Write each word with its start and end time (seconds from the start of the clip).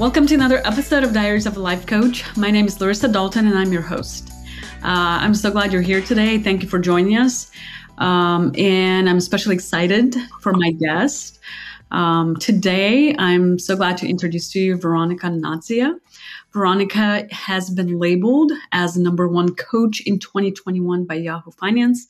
Welcome 0.00 0.26
to 0.28 0.34
another 0.34 0.62
episode 0.66 1.04
of 1.04 1.12
Diaries 1.12 1.44
of 1.44 1.58
a 1.58 1.60
Life 1.60 1.84
Coach. 1.84 2.24
My 2.34 2.50
name 2.50 2.64
is 2.64 2.78
Larisa 2.78 3.12
Dalton 3.12 3.46
and 3.46 3.58
I'm 3.58 3.70
your 3.70 3.82
host. 3.82 4.30
Uh, 4.82 5.20
I'm 5.20 5.34
so 5.34 5.50
glad 5.50 5.74
you're 5.74 5.82
here 5.82 6.00
today. 6.00 6.38
Thank 6.38 6.62
you 6.62 6.70
for 6.70 6.78
joining 6.78 7.18
us. 7.18 7.50
Um, 7.98 8.50
and 8.56 9.10
I'm 9.10 9.18
especially 9.18 9.54
excited 9.56 10.16
for 10.40 10.54
my 10.54 10.70
guest. 10.70 11.38
Um, 11.90 12.34
today, 12.36 13.14
I'm 13.18 13.58
so 13.58 13.76
glad 13.76 13.98
to 13.98 14.08
introduce 14.08 14.50
to 14.52 14.58
you 14.58 14.76
Veronica 14.78 15.26
Natzia. 15.26 15.94
Veronica 16.54 17.26
has 17.30 17.68
been 17.68 17.98
labeled 17.98 18.52
as 18.72 18.96
number 18.96 19.28
one 19.28 19.54
coach 19.54 20.00
in 20.06 20.18
2021 20.18 21.04
by 21.04 21.16
Yahoo 21.16 21.50
Finance. 21.50 22.06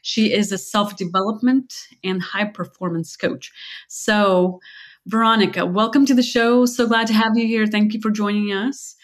She 0.00 0.32
is 0.32 0.50
a 0.50 0.56
self 0.56 0.96
development 0.96 1.74
and 2.02 2.22
high 2.22 2.46
performance 2.46 3.16
coach. 3.18 3.52
So, 3.88 4.60
Veronica, 5.06 5.66
welcome 5.66 6.06
to 6.06 6.14
the 6.14 6.22
show. 6.22 6.64
So 6.64 6.86
glad 6.86 7.06
to 7.08 7.12
have 7.12 7.36
you 7.36 7.46
here. 7.46 7.66
Thank 7.66 7.92
you 7.92 8.00
for 8.00 8.10
joining 8.10 8.52
us. 8.52 8.96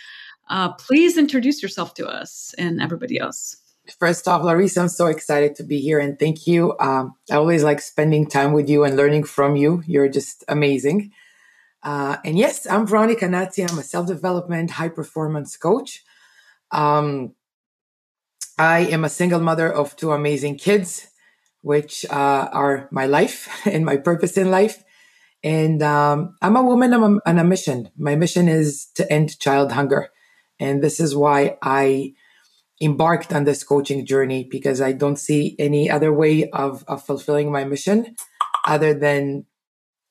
Uh, 0.48 0.72
please 0.72 1.18
introduce 1.18 1.62
yourself 1.62 1.92
to 1.94 2.08
us 2.08 2.54
and 2.56 2.80
everybody 2.80 3.18
else. 3.18 3.56
First 3.98 4.26
off, 4.26 4.42
Larisa, 4.42 4.80
I'm 4.80 4.88
so 4.88 5.06
excited 5.06 5.54
to 5.56 5.62
be 5.62 5.80
here 5.80 5.98
and 5.98 6.18
thank 6.18 6.46
you. 6.46 6.74
Um, 6.78 7.14
I 7.30 7.36
always 7.36 7.62
like 7.62 7.82
spending 7.82 8.26
time 8.26 8.52
with 8.52 8.68
you 8.68 8.84
and 8.84 8.96
learning 8.96 9.24
from 9.24 9.56
you. 9.56 9.82
You're 9.86 10.08
just 10.08 10.42
amazing. 10.48 11.12
Uh, 11.82 12.16
and 12.24 12.38
yes, 12.38 12.66
I'm 12.66 12.86
Veronica 12.86 13.26
Natzia. 13.26 13.70
I'm 13.70 13.78
a 13.78 13.82
self 13.82 14.06
development, 14.06 14.72
high 14.72 14.88
performance 14.88 15.56
coach. 15.56 16.02
Um, 16.70 17.34
I 18.58 18.80
am 18.80 19.04
a 19.04 19.08
single 19.08 19.40
mother 19.40 19.70
of 19.70 19.96
two 19.96 20.12
amazing 20.12 20.58
kids, 20.58 21.08
which 21.62 22.06
uh, 22.06 22.48
are 22.52 22.88
my 22.90 23.06
life 23.06 23.48
and 23.66 23.84
my 23.84 23.96
purpose 23.96 24.38
in 24.38 24.50
life. 24.50 24.82
And 25.42 25.82
um, 25.82 26.36
I'm 26.42 26.56
a 26.56 26.62
woman 26.62 26.92
on 26.92 27.02
a, 27.02 27.28
on 27.28 27.38
a 27.38 27.44
mission. 27.44 27.90
My 27.96 28.14
mission 28.14 28.48
is 28.48 28.86
to 28.96 29.10
end 29.10 29.38
child 29.38 29.72
hunger. 29.72 30.10
And 30.58 30.82
this 30.82 31.00
is 31.00 31.16
why 31.16 31.56
I 31.62 32.12
embarked 32.80 33.32
on 33.32 33.44
this 33.44 33.64
coaching 33.64 34.04
journey 34.06 34.44
because 34.50 34.80
I 34.80 34.92
don't 34.92 35.16
see 35.16 35.56
any 35.58 35.90
other 35.90 36.12
way 36.12 36.48
of, 36.50 36.84
of 36.88 37.04
fulfilling 37.04 37.50
my 37.50 37.64
mission 37.64 38.16
other 38.66 38.94
than 38.94 39.46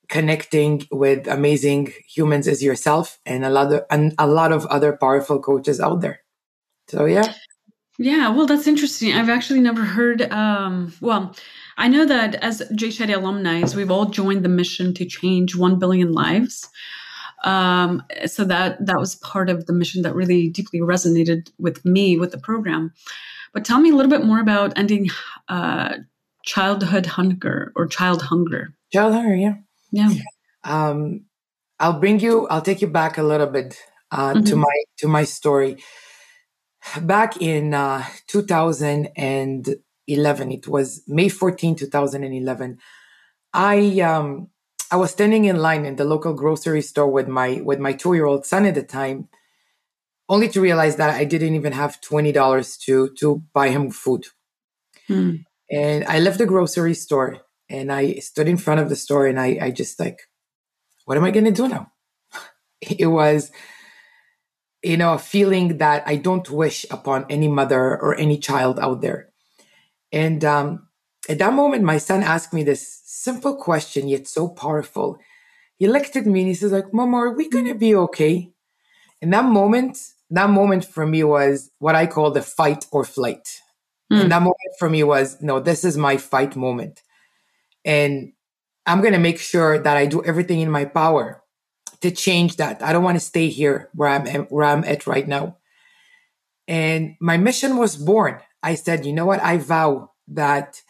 connecting 0.08 0.86
with 0.90 1.28
amazing 1.28 1.92
humans 2.08 2.48
as 2.48 2.62
yourself 2.62 3.18
and 3.24 3.44
a 3.44 3.50
lot 3.50 3.72
of, 3.72 3.82
and 3.90 4.14
a 4.18 4.26
lot 4.26 4.50
of 4.50 4.66
other 4.66 4.96
powerful 4.96 5.40
coaches 5.40 5.80
out 5.80 6.00
there. 6.00 6.20
So 6.88 7.04
yeah. 7.04 7.32
Yeah, 7.98 8.30
well, 8.30 8.46
that's 8.46 8.66
interesting. 8.66 9.12
I've 9.12 9.28
actually 9.28 9.60
never 9.60 9.84
heard. 9.84 10.22
Um, 10.32 10.94
well, 11.00 11.34
I 11.80 11.88
know 11.88 12.04
that 12.04 12.34
as 12.36 12.60
Shetty 12.72 13.16
alumni, 13.16 13.64
we've 13.74 13.90
all 13.90 14.04
joined 14.04 14.44
the 14.44 14.50
mission 14.50 14.92
to 14.94 15.06
change 15.06 15.56
one 15.56 15.78
billion 15.78 16.12
lives. 16.12 16.68
Um, 17.42 18.02
so 18.26 18.44
that 18.44 18.84
that 18.84 18.98
was 18.98 19.14
part 19.16 19.48
of 19.48 19.64
the 19.64 19.72
mission 19.72 20.02
that 20.02 20.14
really 20.14 20.50
deeply 20.50 20.80
resonated 20.80 21.50
with 21.58 21.82
me 21.86 22.18
with 22.18 22.32
the 22.32 22.38
program. 22.38 22.92
But 23.54 23.64
tell 23.64 23.80
me 23.80 23.90
a 23.90 23.94
little 23.94 24.10
bit 24.10 24.26
more 24.26 24.40
about 24.40 24.76
ending 24.76 25.08
uh, 25.48 25.96
childhood 26.44 27.06
hunger 27.06 27.72
or 27.74 27.86
child 27.86 28.20
hunger. 28.20 28.74
Child 28.92 29.14
hunger, 29.14 29.34
yeah, 29.34 29.54
yeah. 29.90 30.10
Um, 30.64 31.24
I'll 31.78 31.98
bring 31.98 32.20
you. 32.20 32.46
I'll 32.48 32.60
take 32.60 32.82
you 32.82 32.88
back 32.88 33.16
a 33.16 33.22
little 33.22 33.46
bit 33.46 33.78
uh, 34.10 34.34
mm-hmm. 34.34 34.44
to 34.44 34.56
my 34.56 34.84
to 34.98 35.08
my 35.08 35.24
story 35.24 35.78
back 37.00 37.40
in 37.40 37.72
uh, 37.72 38.04
2011 40.10 40.52
it 40.52 40.68
was 40.68 41.02
may 41.06 41.28
14 41.28 41.76
2011 41.76 42.78
i 43.52 44.00
um 44.00 44.48
i 44.90 44.96
was 44.96 45.10
standing 45.10 45.44
in 45.44 45.56
line 45.56 45.84
in 45.84 45.96
the 45.96 46.04
local 46.04 46.34
grocery 46.34 46.82
store 46.82 47.10
with 47.10 47.28
my 47.28 47.60
with 47.64 47.78
my 47.78 47.92
two 47.92 48.14
year 48.14 48.26
old 48.26 48.44
son 48.44 48.66
at 48.66 48.74
the 48.74 48.82
time 48.82 49.28
only 50.28 50.48
to 50.48 50.60
realize 50.60 50.96
that 50.96 51.10
i 51.10 51.24
didn't 51.24 51.54
even 51.54 51.72
have 51.72 52.00
$20 52.00 52.78
to 52.80 53.10
to 53.18 53.42
buy 53.52 53.68
him 53.68 53.90
food 53.90 54.26
hmm. 55.06 55.36
and 55.70 56.04
i 56.04 56.18
left 56.18 56.38
the 56.38 56.46
grocery 56.46 56.94
store 56.94 57.38
and 57.68 57.92
i 57.92 58.14
stood 58.14 58.48
in 58.48 58.56
front 58.56 58.80
of 58.80 58.88
the 58.88 58.96
store 58.96 59.26
and 59.26 59.40
i 59.40 59.58
i 59.60 59.70
just 59.70 59.98
like 60.00 60.20
what 61.04 61.16
am 61.16 61.24
i 61.24 61.30
going 61.30 61.44
to 61.44 61.62
do 61.62 61.68
now 61.68 61.90
it 62.80 63.06
was 63.06 63.50
you 64.82 64.96
know, 64.96 65.14
a 65.14 65.18
feeling 65.18 65.78
that 65.78 66.02
I 66.06 66.16
don't 66.16 66.48
wish 66.48 66.86
upon 66.90 67.26
any 67.28 67.48
mother 67.48 68.00
or 68.00 68.16
any 68.16 68.38
child 68.38 68.78
out 68.78 69.00
there. 69.00 69.29
And 70.12 70.44
um, 70.44 70.88
at 71.28 71.38
that 71.38 71.52
moment, 71.52 71.84
my 71.84 71.98
son 71.98 72.22
asked 72.22 72.52
me 72.52 72.62
this 72.62 73.00
simple 73.04 73.56
question, 73.56 74.08
yet 74.08 74.26
so 74.26 74.48
powerful. 74.48 75.18
He 75.76 75.86
looked 75.86 76.16
at 76.16 76.26
me 76.26 76.40
and 76.40 76.48
he 76.48 76.54
says, 76.54 76.72
like, 76.72 76.92
Mama, 76.92 77.16
are 77.18 77.32
we 77.32 77.48
gonna 77.48 77.74
be 77.74 77.94
okay? 77.94 78.52
And 79.22 79.32
that 79.32 79.44
moment, 79.44 79.98
that 80.30 80.50
moment 80.50 80.84
for 80.84 81.06
me 81.06 81.24
was 81.24 81.70
what 81.78 81.94
I 81.94 82.06
call 82.06 82.30
the 82.30 82.42
fight 82.42 82.86
or 82.90 83.04
flight. 83.04 83.60
Mm. 84.12 84.22
And 84.22 84.32
that 84.32 84.42
moment 84.42 84.56
for 84.78 84.90
me 84.90 85.02
was, 85.02 85.40
no, 85.40 85.60
this 85.60 85.84
is 85.84 85.96
my 85.96 86.16
fight 86.16 86.56
moment. 86.56 87.02
And 87.84 88.32
I'm 88.86 89.00
gonna 89.00 89.18
make 89.18 89.38
sure 89.38 89.78
that 89.78 89.96
I 89.96 90.06
do 90.06 90.24
everything 90.24 90.60
in 90.60 90.70
my 90.70 90.84
power 90.84 91.42
to 92.00 92.10
change 92.10 92.56
that. 92.56 92.82
I 92.82 92.92
don't 92.92 93.04
want 93.04 93.16
to 93.16 93.24
stay 93.24 93.48
here 93.48 93.90
where 93.94 94.08
I'm 94.08 94.26
where 94.46 94.64
I'm 94.64 94.84
at 94.84 95.06
right 95.06 95.26
now. 95.28 95.56
And 96.66 97.16
my 97.20 97.36
mission 97.36 97.76
was 97.76 97.96
born. 97.96 98.40
I 98.62 98.74
said, 98.74 99.06
you 99.06 99.12
know 99.12 99.26
what? 99.26 99.40
I 99.42 99.58
vow 99.58 100.10
that 100.28 100.82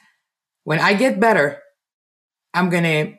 when 0.64 0.80
I 0.80 0.94
get 0.94 1.20
better, 1.20 1.62
I'm 2.52 2.68
going 2.68 2.84
to 2.84 3.14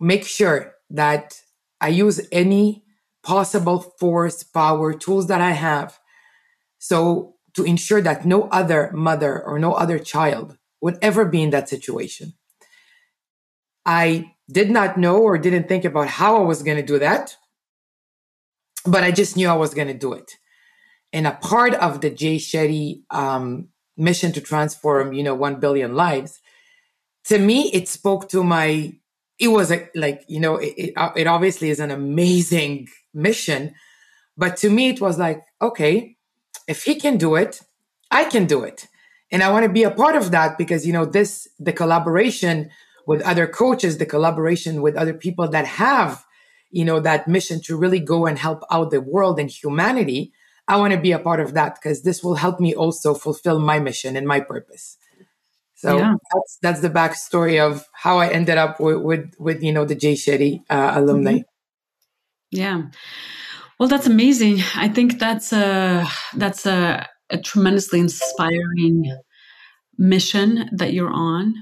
make 0.00 0.24
sure 0.24 0.74
that 0.90 1.40
I 1.80 1.88
use 1.88 2.20
any 2.30 2.84
possible 3.22 3.80
force, 3.80 4.42
power, 4.42 4.92
tools 4.92 5.26
that 5.28 5.40
I 5.40 5.52
have. 5.52 5.98
So 6.78 7.34
to 7.54 7.64
ensure 7.64 8.02
that 8.02 8.26
no 8.26 8.48
other 8.48 8.90
mother 8.92 9.42
or 9.42 9.58
no 9.58 9.72
other 9.72 9.98
child 9.98 10.58
would 10.80 10.98
ever 11.00 11.24
be 11.24 11.42
in 11.42 11.50
that 11.50 11.68
situation. 11.68 12.34
I 13.86 14.34
did 14.50 14.70
not 14.70 14.98
know 14.98 15.18
or 15.18 15.38
didn't 15.38 15.68
think 15.68 15.84
about 15.84 16.08
how 16.08 16.36
I 16.36 16.44
was 16.44 16.62
going 16.62 16.76
to 16.76 16.82
do 16.82 16.98
that, 16.98 17.36
but 18.84 19.02
I 19.02 19.10
just 19.10 19.36
knew 19.36 19.48
I 19.48 19.54
was 19.54 19.72
going 19.72 19.88
to 19.88 19.94
do 19.94 20.12
it. 20.12 20.36
And 21.12 21.26
a 21.26 21.32
part 21.32 21.74
of 21.74 22.00
the 22.00 22.10
Jay 22.10 22.36
Shetty 22.36 23.02
um, 23.10 23.68
mission 23.96 24.32
to 24.32 24.40
transform, 24.40 25.12
you 25.12 25.22
know, 25.22 25.34
1 25.34 25.60
billion 25.60 25.94
lives, 25.94 26.40
to 27.24 27.38
me, 27.38 27.70
it 27.72 27.88
spoke 27.88 28.28
to 28.30 28.44
my, 28.44 28.92
it 29.38 29.48
was 29.48 29.70
a, 29.70 29.88
like, 29.94 30.24
you 30.28 30.40
know, 30.40 30.56
it, 30.56 30.74
it, 30.76 30.92
uh, 30.96 31.10
it 31.16 31.26
obviously 31.26 31.70
is 31.70 31.80
an 31.80 31.90
amazing 31.90 32.88
mission. 33.12 33.74
But 34.36 34.56
to 34.58 34.70
me, 34.70 34.90
it 34.90 35.00
was 35.00 35.18
like, 35.18 35.42
okay, 35.60 36.16
if 36.68 36.84
he 36.84 36.96
can 36.96 37.16
do 37.16 37.34
it, 37.34 37.62
I 38.10 38.24
can 38.24 38.46
do 38.46 38.62
it. 38.62 38.86
And 39.30 39.42
I 39.42 39.50
want 39.50 39.64
to 39.64 39.72
be 39.72 39.82
a 39.82 39.90
part 39.90 40.16
of 40.16 40.30
that 40.30 40.58
because, 40.58 40.86
you 40.86 40.92
know, 40.92 41.04
this, 41.04 41.48
the 41.58 41.72
collaboration 41.72 42.70
with 43.06 43.22
other 43.22 43.46
coaches, 43.46 43.98
the 43.98 44.06
collaboration 44.06 44.82
with 44.82 44.96
other 44.96 45.14
people 45.14 45.48
that 45.48 45.66
have, 45.66 46.24
you 46.70 46.84
know, 46.84 47.00
that 47.00 47.26
mission 47.28 47.60
to 47.62 47.76
really 47.76 48.00
go 48.00 48.26
and 48.26 48.38
help 48.38 48.62
out 48.70 48.90
the 48.90 49.00
world 49.00 49.40
and 49.40 49.50
humanity, 49.50 50.32
I 50.66 50.76
want 50.76 50.92
to 50.92 50.98
be 50.98 51.12
a 51.12 51.18
part 51.18 51.40
of 51.40 51.54
that 51.54 51.74
because 51.74 52.02
this 52.02 52.22
will 52.22 52.36
help 52.36 52.60
me 52.60 52.74
also 52.74 53.14
fulfill 53.14 53.58
my 53.58 53.78
mission 53.78 54.16
and 54.16 54.26
my 54.26 54.40
purpose. 54.40 54.96
So 55.74 55.98
yeah. 55.98 56.14
that's 56.32 56.58
that's 56.62 56.80
the 56.80 56.88
backstory 56.88 57.60
of 57.60 57.86
how 57.92 58.18
I 58.18 58.28
ended 58.28 58.56
up 58.56 58.80
with 58.80 59.02
with, 59.02 59.34
with 59.38 59.62
you 59.62 59.72
know 59.72 59.84
the 59.84 59.94
Jay 59.94 60.14
Shetty 60.14 60.62
uh, 60.70 60.92
alumni. 60.94 61.32
Mm-hmm. 61.32 61.40
Yeah, 62.50 62.82
well, 63.78 63.88
that's 63.88 64.06
amazing. 64.06 64.60
I 64.76 64.88
think 64.88 65.18
that's 65.18 65.52
a 65.52 66.06
that's 66.34 66.64
a, 66.64 67.06
a 67.30 67.38
tremendously 67.38 68.00
inspiring 68.00 69.14
mission 69.98 70.68
that 70.72 70.92
you're 70.92 71.12
on. 71.12 71.54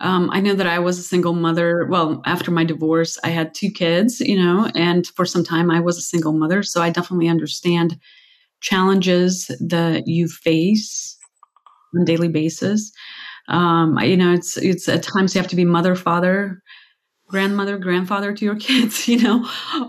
Um, 0.00 0.30
I 0.32 0.40
know 0.40 0.54
that 0.54 0.66
I 0.66 0.80
was 0.80 0.98
a 0.98 1.02
single 1.02 1.32
mother. 1.32 1.86
Well, 1.86 2.20
after 2.26 2.50
my 2.50 2.64
divorce, 2.64 3.18
I 3.22 3.28
had 3.28 3.54
two 3.54 3.70
kids, 3.70 4.20
you 4.20 4.36
know, 4.36 4.68
and 4.74 5.06
for 5.06 5.24
some 5.24 5.44
time 5.44 5.70
I 5.70 5.78
was 5.78 5.96
a 5.96 6.02
single 6.02 6.32
mother. 6.32 6.64
So 6.64 6.82
I 6.82 6.90
definitely 6.90 7.28
understand 7.28 7.98
challenges 8.62 9.50
that 9.60 10.06
you 10.06 10.28
face 10.28 11.16
on 11.94 12.02
a 12.02 12.04
daily 12.04 12.28
basis. 12.28 12.92
Um, 13.48 13.98
you 13.98 14.16
know, 14.16 14.32
it's 14.32 14.56
it's 14.56 14.88
at 14.88 15.02
times 15.02 15.34
you 15.34 15.40
have 15.40 15.50
to 15.50 15.56
be 15.56 15.64
mother, 15.64 15.94
father, 15.94 16.62
grandmother, 17.28 17.76
grandfather 17.78 18.32
to 18.32 18.44
your 18.44 18.56
kids, 18.68 19.08
you 19.08 19.20
know, 19.20 19.48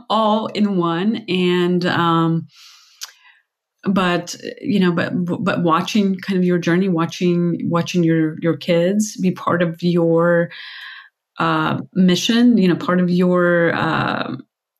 all 0.10 0.48
in 0.48 0.78
one. 0.78 1.24
And 1.28 1.86
um, 1.86 2.48
but 3.86 4.36
you 4.62 4.80
know 4.80 4.92
but 4.92 5.12
but 5.44 5.62
watching 5.62 6.16
kind 6.20 6.38
of 6.38 6.46
your 6.46 6.58
journey 6.58 6.88
watching 6.88 7.70
watching 7.70 8.04
your 8.04 8.40
your 8.40 8.56
kids 8.56 9.18
be 9.18 9.32
part 9.32 9.62
of 9.62 9.82
your 9.84 10.50
uh, 11.40 11.82
mission 11.94 12.58
you 12.58 12.68
know 12.68 12.76
part 12.76 13.02
of 13.02 13.10
your 13.10 13.74
uh, 13.76 14.36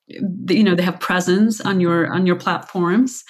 you 0.08 0.62
know 0.62 0.74
they 0.74 0.82
have 0.82 0.98
presence 1.00 1.60
on 1.60 1.80
your 1.80 2.12
on 2.12 2.26
your 2.26 2.36
platforms 2.36 3.24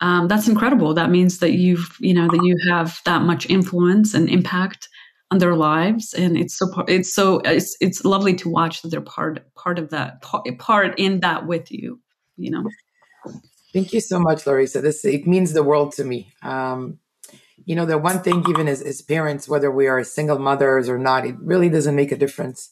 um, 0.00 0.28
that's 0.28 0.48
incredible 0.48 0.94
that 0.94 1.10
means 1.10 1.38
that 1.38 1.52
you've 1.52 1.96
you 2.00 2.14
know 2.14 2.28
that 2.28 2.44
you 2.44 2.56
have 2.68 3.00
that 3.04 3.22
much 3.22 3.48
influence 3.48 4.14
and 4.14 4.28
impact 4.28 4.88
on 5.30 5.38
their 5.38 5.56
lives 5.56 6.12
and 6.14 6.36
it's 6.36 6.56
so 6.56 6.66
it's 6.86 7.12
so 7.12 7.40
it's 7.44 7.76
it's 7.80 8.04
lovely 8.04 8.34
to 8.34 8.48
watch 8.48 8.82
that 8.82 8.90
they're 8.90 9.00
part 9.00 9.42
part 9.54 9.78
of 9.78 9.90
that 9.90 10.22
part 10.58 10.98
in 10.98 11.20
that 11.20 11.46
with 11.46 11.70
you 11.72 12.00
you 12.36 12.50
know 12.50 12.64
Thank 13.76 13.92
you 13.92 14.00
so 14.00 14.18
much, 14.18 14.44
Larisa. 14.44 14.80
This 14.80 15.04
it 15.04 15.26
means 15.26 15.52
the 15.52 15.62
world 15.62 15.92
to 15.96 16.04
me. 16.04 16.32
Um, 16.42 16.98
you 17.66 17.76
know, 17.76 17.84
the 17.84 17.98
one 17.98 18.22
thing, 18.22 18.42
even 18.48 18.68
as, 18.68 18.80
as 18.80 19.02
parents, 19.02 19.50
whether 19.50 19.70
we 19.70 19.86
are 19.86 20.02
single 20.02 20.38
mothers 20.38 20.88
or 20.88 20.98
not, 20.98 21.26
it 21.26 21.34
really 21.40 21.68
doesn't 21.68 21.94
make 21.94 22.10
a 22.10 22.16
difference. 22.16 22.70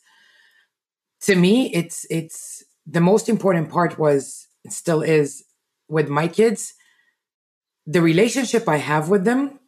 To 1.23 1.37
me, 1.37 1.71
it's 1.75 2.07
it's 2.09 2.65
the 2.87 3.03
most 3.03 3.29
important 3.29 3.69
part 3.69 3.99
was 3.99 4.49
still 4.71 5.03
is 5.03 5.45
with 5.89 6.09
my 6.09 6.27
kids. 6.27 6.73
The 7.87 8.01
relationship 8.01 8.69
I 8.69 8.79
have 8.79 9.09
with 9.09 9.25
them 9.25 9.59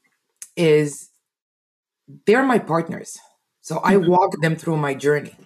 is 0.57 1.11
they're 2.27 2.45
my 2.45 2.59
partners. 2.59 3.19
So 3.61 3.81
I 3.83 3.95
mm-hmm. 3.95 4.11
walk 4.11 4.41
them 4.41 4.57
through 4.57 4.77
my 4.77 4.95
journey. 4.95 5.37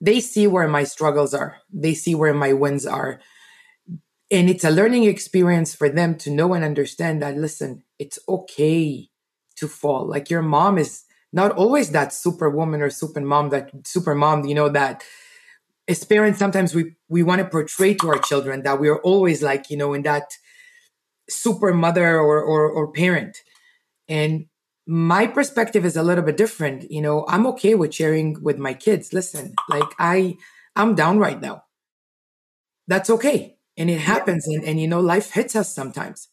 They 0.00 0.20
see 0.20 0.46
where 0.46 0.66
my 0.66 0.84
struggles 0.84 1.32
are. 1.32 1.58
They 1.72 1.94
see 1.94 2.14
where 2.14 2.34
my 2.34 2.52
wins 2.52 2.86
are. 2.86 3.20
And 4.30 4.50
it's 4.50 4.64
a 4.64 4.70
learning 4.70 5.04
experience 5.04 5.74
for 5.74 5.88
them 5.88 6.16
to 6.16 6.30
know 6.30 6.54
and 6.54 6.64
understand 6.64 7.22
that, 7.22 7.36
listen, 7.36 7.84
it's 7.98 8.18
okay 8.28 9.10
to 9.56 9.68
fall. 9.68 10.06
Like 10.06 10.28
your 10.28 10.42
mom 10.42 10.78
is 10.78 11.04
not 11.32 11.52
always 11.52 11.90
that 11.90 12.12
superwoman 12.12 12.82
or 12.82 12.90
super 12.90 13.20
mom, 13.20 13.50
that 13.50 13.70
super 13.86 14.14
mom, 14.14 14.44
you 14.44 14.54
know, 14.54 14.68
that 14.70 15.04
as 15.86 16.02
parents, 16.04 16.38
sometimes 16.38 16.74
we, 16.74 16.96
we 17.08 17.22
want 17.22 17.40
to 17.40 17.48
portray 17.48 17.94
to 17.94 18.08
our 18.08 18.18
children 18.18 18.62
that 18.62 18.80
we're 18.80 19.00
always 19.00 19.42
like, 19.42 19.70
you 19.70 19.76
know, 19.76 19.94
in 19.94 20.02
that 20.02 20.36
super 21.28 21.72
mother 21.72 22.18
or, 22.18 22.42
or, 22.42 22.70
or 22.70 22.92
parent. 22.92 23.38
And 24.08 24.46
my 24.86 25.26
perspective 25.26 25.84
is 25.84 25.96
a 25.96 26.02
little 26.02 26.24
bit 26.24 26.36
different. 26.36 26.90
You 26.90 27.02
know, 27.02 27.24
I'm 27.28 27.46
okay 27.48 27.74
with 27.74 27.94
sharing 27.94 28.42
with 28.42 28.58
my 28.58 28.74
kids. 28.74 29.12
Listen, 29.12 29.54
like 29.68 29.88
I, 29.98 30.36
I'm 30.74 30.94
down 30.94 31.18
right 31.18 31.40
now. 31.40 31.64
That's 32.88 33.10
okay. 33.10 33.56
And 33.76 33.88
it 33.88 34.00
happens. 34.00 34.46
And, 34.46 34.64
and, 34.64 34.80
you 34.80 34.88
know, 34.88 35.00
life 35.00 35.30
hits 35.30 35.54
us 35.54 35.72
sometimes. 35.72 36.28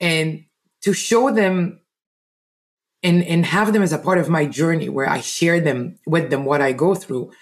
And 0.00 0.44
to 0.82 0.92
show 0.92 1.30
them 1.32 1.80
and, 3.02 3.24
and 3.24 3.46
have 3.46 3.72
them 3.72 3.82
as 3.82 3.92
a 3.92 3.98
part 3.98 4.18
of 4.18 4.28
my 4.28 4.44
journey 4.44 4.88
where 4.88 5.08
I 5.08 5.20
share 5.20 5.60
them 5.60 5.98
with 6.06 6.30
them 6.30 6.44
what 6.44 6.60
I 6.60 6.72
go 6.72 6.94
through. 6.94 7.32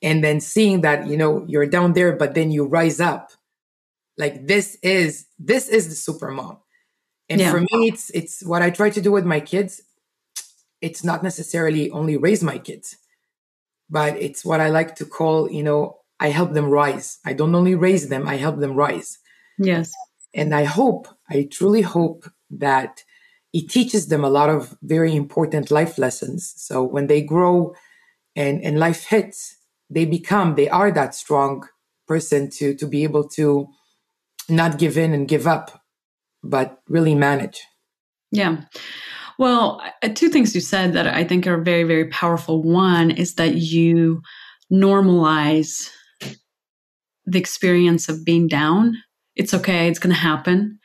And 0.00 0.24
then 0.24 0.40
seeing 0.40 0.80
that, 0.80 1.06
you 1.06 1.16
know, 1.16 1.44
you're 1.46 1.66
down 1.66 1.92
there, 1.92 2.16
but 2.16 2.34
then 2.34 2.50
you 2.50 2.64
rise 2.64 3.00
up. 3.00 3.32
Like 4.18 4.46
this 4.46 4.76
is, 4.82 5.26
this 5.38 5.68
is 5.68 5.88
the 5.88 5.94
super 5.94 6.30
mom 6.30 6.58
and 7.32 7.40
yeah. 7.40 7.50
for 7.50 7.60
me, 7.60 7.88
it's 7.88 8.10
it's 8.10 8.44
what 8.44 8.60
I 8.60 8.70
try 8.70 8.90
to 8.90 9.00
do 9.00 9.10
with 9.10 9.24
my 9.24 9.40
kids. 9.40 9.80
It's 10.82 11.02
not 11.02 11.22
necessarily 11.22 11.90
only 11.90 12.16
raise 12.16 12.42
my 12.42 12.58
kids, 12.58 12.96
but 13.88 14.16
it's 14.16 14.44
what 14.44 14.60
I 14.60 14.68
like 14.68 14.96
to 14.96 15.06
call, 15.06 15.50
you 15.50 15.62
know, 15.62 16.00
I 16.20 16.28
help 16.28 16.52
them 16.52 16.68
rise. 16.68 17.18
I 17.24 17.32
don't 17.32 17.54
only 17.54 17.74
raise 17.74 18.08
them, 18.08 18.28
I 18.28 18.36
help 18.36 18.58
them 18.58 18.74
rise. 18.74 19.18
Yes. 19.58 19.92
And 20.34 20.54
I 20.54 20.64
hope, 20.64 21.08
I 21.30 21.48
truly 21.50 21.82
hope 21.82 22.28
that 22.50 23.02
it 23.52 23.70
teaches 23.70 24.08
them 24.08 24.24
a 24.24 24.30
lot 24.30 24.50
of 24.50 24.76
very 24.82 25.14
important 25.14 25.70
life 25.70 25.98
lessons. 25.98 26.52
So 26.56 26.82
when 26.82 27.06
they 27.06 27.22
grow 27.22 27.74
and, 28.34 28.62
and 28.62 28.78
life 28.78 29.04
hits, 29.04 29.56
they 29.88 30.04
become, 30.04 30.54
they 30.54 30.68
are 30.68 30.90
that 30.90 31.14
strong 31.14 31.68
person 32.08 32.50
to, 32.50 32.74
to 32.74 32.86
be 32.86 33.04
able 33.04 33.28
to 33.28 33.68
not 34.48 34.78
give 34.78 34.96
in 34.96 35.12
and 35.12 35.28
give 35.28 35.46
up 35.46 35.82
but 36.42 36.80
really 36.88 37.14
manage. 37.14 37.62
Yeah. 38.30 38.62
Well, 39.38 39.80
uh, 40.02 40.08
two 40.08 40.28
things 40.28 40.54
you 40.54 40.60
said 40.60 40.92
that 40.94 41.06
I 41.06 41.24
think 41.24 41.46
are 41.46 41.60
very, 41.60 41.84
very 41.84 42.08
powerful. 42.08 42.62
One 42.62 43.10
is 43.10 43.34
that 43.34 43.56
you 43.56 44.22
normalize 44.72 45.90
the 47.24 47.38
experience 47.38 48.08
of 48.08 48.24
being 48.24 48.48
down. 48.48 48.96
It's 49.36 49.54
okay, 49.54 49.88
it's 49.88 49.98
going 49.98 50.14
to 50.14 50.20
happen. 50.20 50.78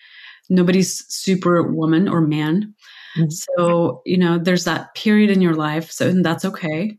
Nobody's 0.50 1.04
superwoman 1.10 2.08
or 2.08 2.22
man. 2.22 2.74
Mm-hmm. 3.18 3.30
So, 3.30 4.02
you 4.06 4.18
know, 4.18 4.38
there's 4.38 4.64
that 4.64 4.94
period 4.96 5.30
in 5.30 5.42
your 5.42 5.56
life. 5.56 5.92
So 5.92 6.12
that's 6.14 6.46
okay. 6.46 6.98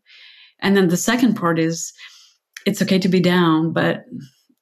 And 0.61 0.77
then 0.77 0.89
the 0.89 0.97
second 0.97 1.35
part 1.35 1.59
is 1.59 1.93
it's 2.67 2.83
okay 2.83 2.99
to 2.99 3.09
be 3.09 3.21
down, 3.21 3.73
but 3.73 4.05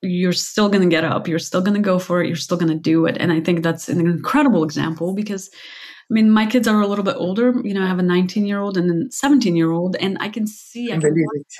you're 0.02 0.32
still 0.32 0.68
going 0.68 0.82
to 0.82 0.88
get 0.88 1.04
up 1.04 1.26
you're 1.26 1.38
still 1.38 1.60
going 1.60 1.74
to 1.74 1.80
go 1.80 1.98
for 1.98 2.22
it 2.22 2.26
you're 2.26 2.36
still 2.36 2.56
going 2.56 2.72
to 2.72 2.78
do 2.78 3.06
it. 3.06 3.16
And 3.18 3.32
i 3.32 3.40
think 3.40 3.62
that's 3.62 3.88
an 3.88 4.00
incredible 4.00 4.62
example 4.62 5.14
because 5.14 5.50
i 5.52 6.14
mean 6.14 6.30
my 6.30 6.46
kids 6.46 6.68
are 6.68 6.80
a 6.80 6.86
little 6.86 7.04
bit 7.04 7.16
older 7.16 7.54
you 7.64 7.74
know 7.74 7.82
i 7.82 7.86
have 7.86 7.98
a 7.98 8.02
19 8.02 8.46
year 8.46 8.60
old 8.60 8.76
and 8.76 9.08
a 9.08 9.12
17 9.12 9.56
year 9.56 9.70
old 9.72 9.96
and 9.96 10.16
i 10.20 10.28
can 10.28 10.46
see 10.46 10.92
i, 10.92 10.96
I 10.96 10.98
believe 10.98 11.24
it. 11.34 11.54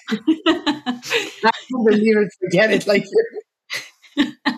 i 1.44 1.50
believe 1.70 2.16
it. 2.16 2.28
Forget 2.40 2.72
it 2.72 2.86
like 2.86 3.04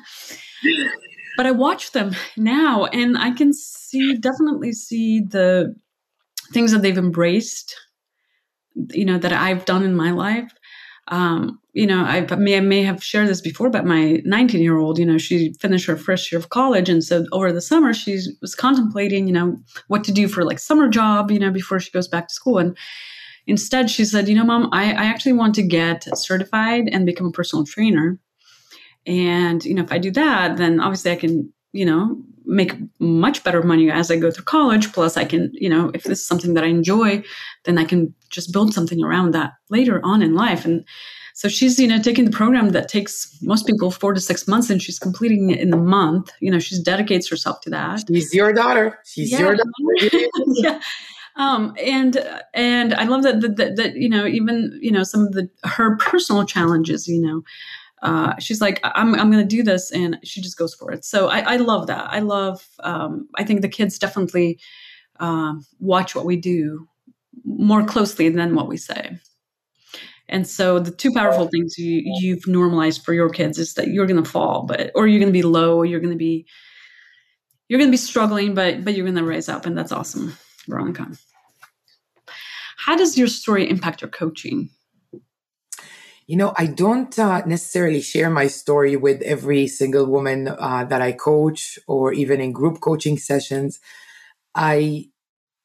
but 1.36 1.46
i 1.46 1.50
watch 1.50 1.92
them 1.92 2.14
now 2.36 2.86
and 2.86 3.16
i 3.16 3.30
can 3.30 3.52
see 3.52 4.16
definitely 4.18 4.72
see 4.72 5.20
the 5.20 5.74
things 6.52 6.72
that 6.72 6.82
they've 6.82 6.98
embraced 6.98 7.74
you 8.90 9.04
know 9.04 9.18
that 9.18 9.32
i've 9.32 9.64
done 9.64 9.82
in 9.84 9.94
my 9.94 10.10
life 10.10 10.52
um, 11.08 11.58
you 11.72 11.86
know, 11.86 12.02
I 12.02 12.20
may, 12.36 12.56
I 12.56 12.60
may 12.60 12.82
have 12.82 13.02
shared 13.02 13.28
this 13.28 13.40
before, 13.40 13.70
but 13.70 13.86
my 13.86 14.20
19 14.24 14.60
year 14.60 14.78
old, 14.78 14.98
you 14.98 15.06
know, 15.06 15.18
she 15.18 15.54
finished 15.60 15.86
her 15.86 15.96
first 15.96 16.30
year 16.30 16.38
of 16.38 16.50
college. 16.50 16.88
And 16.88 17.02
so 17.02 17.24
over 17.32 17.52
the 17.52 17.60
summer, 17.60 17.94
she 17.94 18.20
was 18.40 18.54
contemplating, 18.54 19.26
you 19.26 19.32
know, 19.32 19.56
what 19.88 20.04
to 20.04 20.12
do 20.12 20.28
for 20.28 20.44
like 20.44 20.58
summer 20.58 20.88
job, 20.88 21.30
you 21.30 21.38
know, 21.38 21.50
before 21.50 21.80
she 21.80 21.90
goes 21.90 22.08
back 22.08 22.28
to 22.28 22.34
school. 22.34 22.58
And 22.58 22.76
instead 23.46 23.90
she 23.90 24.04
said, 24.04 24.28
you 24.28 24.34
know, 24.34 24.44
mom, 24.44 24.68
I, 24.72 24.92
I 24.92 25.04
actually 25.04 25.34
want 25.34 25.54
to 25.56 25.62
get 25.62 26.04
certified 26.16 26.88
and 26.92 27.06
become 27.06 27.28
a 27.28 27.32
personal 27.32 27.64
trainer. 27.64 28.18
And, 29.06 29.64
you 29.64 29.74
know, 29.74 29.82
if 29.82 29.92
I 29.92 29.98
do 29.98 30.10
that, 30.10 30.56
then 30.58 30.80
obviously 30.80 31.12
I 31.12 31.16
can, 31.16 31.52
you 31.72 31.86
know, 31.86 32.22
make 32.48 32.72
much 32.98 33.44
better 33.44 33.62
money 33.62 33.90
as 33.90 34.10
I 34.10 34.16
go 34.16 34.30
through 34.30 34.44
college. 34.44 34.92
Plus, 34.92 35.16
I 35.16 35.24
can, 35.24 35.50
you 35.52 35.68
know, 35.68 35.90
if 35.94 36.04
this 36.04 36.20
is 36.20 36.26
something 36.26 36.54
that 36.54 36.64
I 36.64 36.68
enjoy, 36.68 37.22
then 37.64 37.78
I 37.78 37.84
can 37.84 38.14
just 38.30 38.52
build 38.52 38.72
something 38.72 39.04
around 39.04 39.32
that 39.34 39.52
later 39.68 40.00
on 40.02 40.22
in 40.22 40.34
life. 40.34 40.64
And 40.64 40.84
so 41.34 41.48
she's, 41.48 41.78
you 41.78 41.86
know, 41.86 42.00
taking 42.00 42.24
the 42.24 42.30
program 42.30 42.70
that 42.70 42.88
takes 42.88 43.38
most 43.42 43.66
people 43.66 43.90
four 43.90 44.14
to 44.14 44.20
six 44.20 44.48
months 44.48 44.70
and 44.70 44.82
she's 44.82 44.98
completing 44.98 45.50
it 45.50 45.60
in 45.60 45.70
the 45.70 45.76
month. 45.76 46.32
You 46.40 46.50
know, 46.50 46.58
she 46.58 46.82
dedicates 46.82 47.28
herself 47.28 47.60
to 47.60 47.70
that. 47.70 48.04
She's 48.08 48.34
your 48.34 48.52
daughter. 48.52 48.98
She's 49.04 49.30
yeah. 49.30 49.40
your 49.40 49.54
daughter. 49.54 50.26
yeah. 50.46 50.80
Um, 51.36 51.74
and 51.80 52.18
and 52.54 52.94
I 52.94 53.04
love 53.04 53.22
that, 53.22 53.40
that, 53.42 53.56
that 53.56 53.76
that 53.76 53.94
you 53.94 54.08
know 54.08 54.26
even 54.26 54.76
you 54.82 54.90
know 54.90 55.04
some 55.04 55.20
of 55.20 55.32
the 55.34 55.48
her 55.62 55.96
personal 55.98 56.44
challenges 56.44 57.06
you 57.06 57.20
know 57.20 57.44
uh, 58.02 58.36
she's 58.38 58.60
like, 58.60 58.80
I'm, 58.84 59.14
I'm 59.14 59.30
going 59.30 59.46
to 59.46 59.56
do 59.56 59.62
this. 59.62 59.90
And 59.90 60.18
she 60.22 60.40
just 60.40 60.58
goes 60.58 60.74
for 60.74 60.92
it. 60.92 61.04
So 61.04 61.28
I, 61.28 61.54
I 61.54 61.56
love 61.56 61.86
that. 61.88 62.08
I 62.10 62.20
love, 62.20 62.66
um, 62.80 63.28
I 63.36 63.44
think 63.44 63.62
the 63.62 63.68
kids 63.68 63.98
definitely 63.98 64.60
um, 65.20 65.64
watch 65.80 66.14
what 66.14 66.24
we 66.24 66.36
do 66.36 66.88
more 67.44 67.84
closely 67.84 68.28
than 68.28 68.54
what 68.54 68.68
we 68.68 68.76
say. 68.76 69.18
And 70.28 70.46
so 70.46 70.78
the 70.78 70.90
two 70.90 71.12
powerful 71.12 71.48
things 71.48 71.78
you, 71.78 72.02
you've 72.20 72.46
normalized 72.46 73.02
for 73.04 73.14
your 73.14 73.30
kids 73.30 73.58
is 73.58 73.74
that 73.74 73.88
you're 73.88 74.06
going 74.06 74.22
to 74.22 74.30
fall, 74.30 74.66
but, 74.66 74.90
or 74.94 75.06
you're 75.06 75.20
going 75.20 75.32
to 75.32 75.38
be 75.38 75.42
low, 75.42 75.76
or 75.76 75.86
you're 75.86 76.00
going 76.00 76.12
to 76.12 76.18
be, 76.18 76.46
you're 77.68 77.78
going 77.78 77.88
to 77.88 77.92
be 77.92 77.96
struggling, 77.96 78.54
but, 78.54 78.84
but 78.84 78.94
you're 78.94 79.06
going 79.06 79.16
to 79.16 79.24
raise 79.24 79.48
up. 79.48 79.64
And 79.64 79.76
that's 79.76 79.90
awesome, 79.90 80.36
Veronica. 80.66 81.08
How 82.76 82.94
does 82.94 83.16
your 83.16 83.28
story 83.28 83.68
impact 83.68 84.02
your 84.02 84.10
coaching? 84.10 84.68
You 86.28 86.36
know, 86.36 86.52
I 86.58 86.66
don't 86.66 87.18
uh, 87.18 87.42
necessarily 87.46 88.02
share 88.02 88.28
my 88.28 88.48
story 88.48 88.96
with 88.96 89.22
every 89.22 89.66
single 89.66 90.04
woman 90.04 90.46
uh, 90.46 90.84
that 90.84 91.00
I 91.00 91.12
coach 91.12 91.78
or 91.88 92.12
even 92.12 92.38
in 92.38 92.52
group 92.52 92.80
coaching 92.80 93.16
sessions. 93.16 93.80
I 94.54 95.06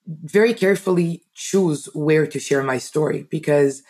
very 0.07 0.53
carefully 0.53 1.23
choose 1.33 1.89
where 1.93 2.25
to 2.25 2.39
share 2.39 2.63
my 2.63 2.77
story 2.77 3.27
because, 3.29 3.83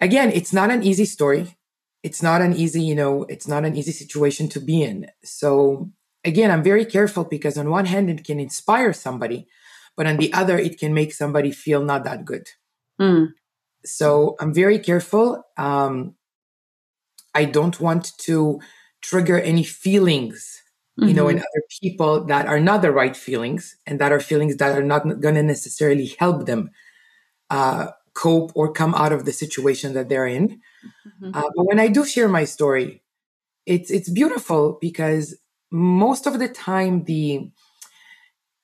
again, 0.00 0.30
it's 0.30 0.52
not 0.52 0.70
an 0.70 0.84
easy 0.84 1.04
story. 1.04 1.56
It's 2.04 2.22
not 2.22 2.42
an 2.42 2.54
easy, 2.54 2.82
you 2.82 2.94
know, 2.94 3.24
it's 3.24 3.48
not 3.48 3.64
an 3.64 3.76
easy 3.76 3.92
situation 3.92 4.48
to 4.50 4.60
be 4.60 4.82
in. 4.82 5.08
So, 5.24 5.90
again, 6.24 6.52
I'm 6.52 6.62
very 6.62 6.84
careful 6.84 7.24
because, 7.24 7.58
on 7.58 7.70
one 7.70 7.86
hand, 7.86 8.08
it 8.08 8.24
can 8.24 8.38
inspire 8.38 8.92
somebody, 8.92 9.48
but 9.96 10.06
on 10.06 10.16
the 10.16 10.32
other, 10.32 10.56
it 10.58 10.78
can 10.78 10.94
make 10.94 11.12
somebody 11.12 11.50
feel 11.50 11.84
not 11.84 12.04
that 12.04 12.24
good. 12.24 12.46
Mm. 13.00 13.32
So 13.84 14.36
I'm 14.40 14.52
very 14.52 14.78
careful. 14.78 15.44
Um, 15.56 16.14
I 17.34 17.44
don't 17.44 17.80
want 17.80 18.16
to 18.18 18.60
trigger 19.00 19.40
any 19.40 19.62
feelings, 19.64 20.60
mm-hmm. 20.98 21.08
you 21.08 21.14
know, 21.14 21.28
in 21.28 21.36
mm-hmm. 21.36 21.44
other 21.44 21.64
people 21.80 22.24
that 22.26 22.46
are 22.46 22.60
not 22.60 22.82
the 22.82 22.92
right 22.92 23.16
feelings 23.16 23.76
and 23.86 23.98
that 24.00 24.12
are 24.12 24.20
feelings 24.20 24.56
that 24.56 24.76
are 24.76 24.84
not 24.84 25.04
going 25.20 25.34
to 25.34 25.42
necessarily 25.42 26.06
help 26.18 26.46
them 26.46 26.70
uh, 27.50 27.88
cope 28.14 28.52
or 28.54 28.72
come 28.72 28.94
out 28.94 29.12
of 29.12 29.24
the 29.24 29.32
situation 29.32 29.94
that 29.94 30.08
they're 30.08 30.26
in. 30.26 30.60
Mm-hmm. 31.06 31.30
Uh, 31.34 31.50
but 31.56 31.64
when 31.64 31.80
I 31.80 31.88
do 31.88 32.04
share 32.04 32.28
my 32.28 32.44
story, 32.44 33.02
it's 33.66 33.90
it's 33.90 34.08
beautiful 34.08 34.78
because 34.80 35.36
most 35.70 36.26
of 36.26 36.38
the 36.38 36.48
time 36.48 37.04
the 37.04 37.50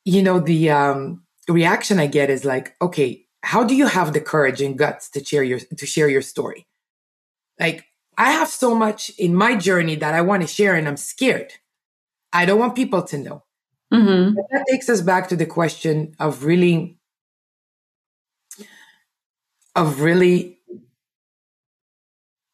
you 0.05 0.23
know 0.23 0.41
the 0.41 0.71
um, 0.71 1.23
reaction 1.49 1.99
I 1.99 2.07
get 2.07 2.31
is 2.31 2.45
like, 2.45 2.75
okay, 2.81 3.26
how 3.43 3.65
do 3.65 3.75
you 3.75 3.87
have 3.87 4.13
the 4.13 4.21
courage 4.21 4.61
and 4.61 4.79
guts 4.79 5.09
to 5.11 5.25
share 5.25 5.43
your 5.43 5.61
to 5.61 5.87
share 5.87 6.09
your 6.09 6.23
story 6.23 6.67
like 7.61 7.85
i 8.19 8.31
have 8.31 8.49
so 8.49 8.75
much 8.75 9.11
in 9.19 9.35
my 9.35 9.55
journey 9.55 9.97
that 9.97 10.15
i 10.15 10.21
want 10.21 10.43
to 10.43 10.47
share 10.47 10.75
and 10.75 10.89
i'm 10.89 10.97
scared 10.97 11.53
I 12.37 12.45
don't 12.45 12.59
want 12.59 12.75
people 12.75 13.03
to 13.03 13.19
know. 13.19 13.43
Mm-hmm. 13.93 14.35
that 14.35 14.65
takes 14.69 14.89
us 14.89 15.01
back 15.01 15.29
to 15.29 15.37
the 15.37 15.47
question 15.47 16.15
of 16.19 16.45
really, 16.45 16.99
of 19.75 20.01
really, 20.01 20.59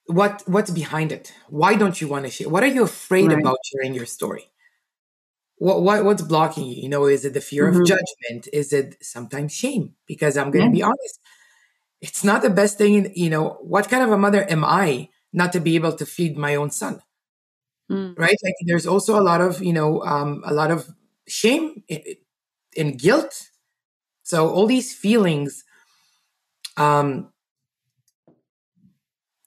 what 0.07 0.43
what's 0.47 0.71
behind 0.71 1.11
it? 1.11 1.33
Why 1.49 1.75
don't 1.75 2.01
you 2.01 2.07
want 2.07 2.27
to 2.27 2.31
share? 2.31 2.49
What 2.49 2.63
are 2.63 2.69
you 2.69 2.85
afraid 2.85 3.29
right. 3.29 3.41
about 3.41 3.59
sharing 3.65 3.95
your 3.95 4.07
story? 4.07 4.52
What, 5.63 5.83
what 5.83 6.05
what's 6.05 6.23
blocking 6.23 6.65
you? 6.65 6.83
You 6.83 6.89
know, 6.89 7.05
is 7.05 7.25
it 7.25 7.35
the 7.35 7.41
fear 7.41 7.71
mm-hmm. 7.71 7.83
of 7.83 7.87
judgment? 7.87 8.49
Is 8.53 8.73
it 8.73 8.97
sometimes 9.01 9.55
shame? 9.55 9.95
Because 10.09 10.37
I'm 10.37 10.51
going 10.51 10.73
to 10.73 10.77
yeah. 10.77 10.81
be 10.81 10.83
honest, 10.83 11.21
it's 12.01 12.25
not 12.25 12.43
the 12.43 12.51
best 12.51 12.79
thing. 12.79 13.13
You 13.15 13.31
know, 13.31 13.59
what 13.61 13.89
kind 13.89 14.03
of 14.03 14.11
a 14.11 14.19
mother 14.19 14.45
am 14.51 14.65
I 14.65 15.09
not 15.33 15.53
to 15.53 15.61
be 15.61 15.77
able 15.77 15.93
to 15.93 16.05
feed 16.05 16.37
my 16.37 16.57
own 16.57 16.73
son? 16.73 17.01
Mm. 17.89 18.19
Right? 18.19 18.37
Like, 18.43 18.55
there's 18.67 18.89
also 18.89 19.17
a 19.17 19.23
lot 19.23 19.41
of 19.41 19.63
you 19.63 19.73
know, 19.73 20.03
um, 20.03 20.43
a 20.45 20.53
lot 20.53 20.73
of 20.73 20.89
shame 21.29 21.85
and 22.77 22.99
guilt. 22.99 23.51
So 24.25 24.51
all 24.51 24.67
these 24.67 24.93
feelings, 24.93 25.63
um, 26.77 27.31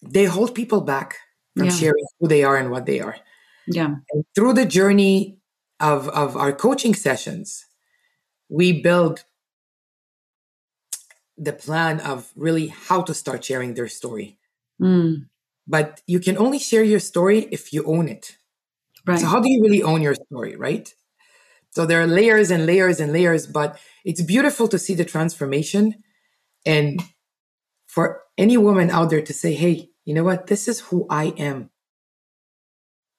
they 0.02 0.24
hold 0.24 0.56
people 0.56 0.80
back 0.80 1.18
from 1.58 1.66
yeah. 1.66 1.72
sharing 1.72 2.06
who 2.22 2.30
they 2.30 2.46
are 2.46 2.56
and 2.56 2.72
what 2.72 2.86
they 2.86 3.02
are. 3.02 3.18
Yeah. 3.68 3.96
And 4.14 4.24
through 4.34 4.54
the 4.54 4.66
journey 4.66 5.40
of 5.80 6.08
of 6.10 6.38
our 6.38 6.54
coaching 6.54 6.94
sessions, 6.94 7.66
we 8.50 8.82
build 8.82 9.24
the 11.38 11.54
plan 11.54 12.00
of 12.00 12.32
really 12.36 12.68
how 12.68 13.02
to 13.02 13.14
start 13.14 13.44
sharing 13.44 13.74
their 13.74 13.90
story. 13.90 14.38
Mm. 14.82 15.28
But 15.68 16.02
you 16.08 16.20
can 16.20 16.38
only 16.38 16.60
share 16.60 16.84
your 16.84 17.00
story 17.00 17.48
if 17.52 17.74
you 17.74 17.84
own 17.86 18.08
it. 18.08 18.38
Right. 19.06 19.20
So 19.20 19.28
how 19.28 19.40
do 19.40 19.50
you 19.50 19.62
really 19.62 19.84
own 19.84 20.02
your 20.02 20.16
story, 20.16 20.56
right? 20.56 20.94
So 21.72 21.86
there 21.86 22.02
are 22.02 22.08
layers 22.08 22.52
and 22.52 22.66
layers 22.66 23.00
and 23.00 23.12
layers, 23.12 23.48
but 23.48 23.78
it's 24.06 24.22
beautiful 24.22 24.68
to 24.70 24.80
see 24.80 24.94
the 24.94 25.04
transformation. 25.04 25.96
And 26.66 27.04
for 27.86 28.22
any 28.38 28.58
woman 28.58 28.90
out 28.90 29.10
there 29.10 29.22
to 29.22 29.34
say, 29.34 29.54
hey, 29.54 29.90
you 30.06 30.14
know 30.14 30.24
what? 30.24 30.48
This 30.48 30.68
is 30.68 30.80
who 30.80 31.06
I 31.10 31.34
am. 31.38 31.70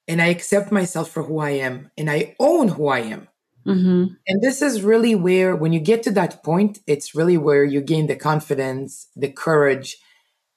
And 0.09 0.23
I 0.23 0.27
accept 0.27 0.71
myself 0.71 1.11
for 1.11 1.23
who 1.25 1.41
I 1.41 1.51
am 1.51 1.91
and 1.99 2.11
I 2.11 2.37
own 2.39 2.69
who 2.69 2.89
I 2.89 3.01
am. 3.01 3.29
Mm-hmm. 3.67 4.15
And 4.29 4.43
this 4.43 4.63
is 4.63 4.83
really 4.83 5.17
where, 5.17 5.57
when 5.57 5.73
you 5.73 5.81
get 5.81 6.05
to 6.05 6.13
that 6.13 6.45
point, 6.45 6.79
it's 6.87 7.15
really 7.17 7.37
where 7.37 7.65
you 7.65 7.81
gain 7.81 8.07
the 8.07 8.15
confidence, 8.15 9.09
the 9.17 9.29
courage, 9.29 9.97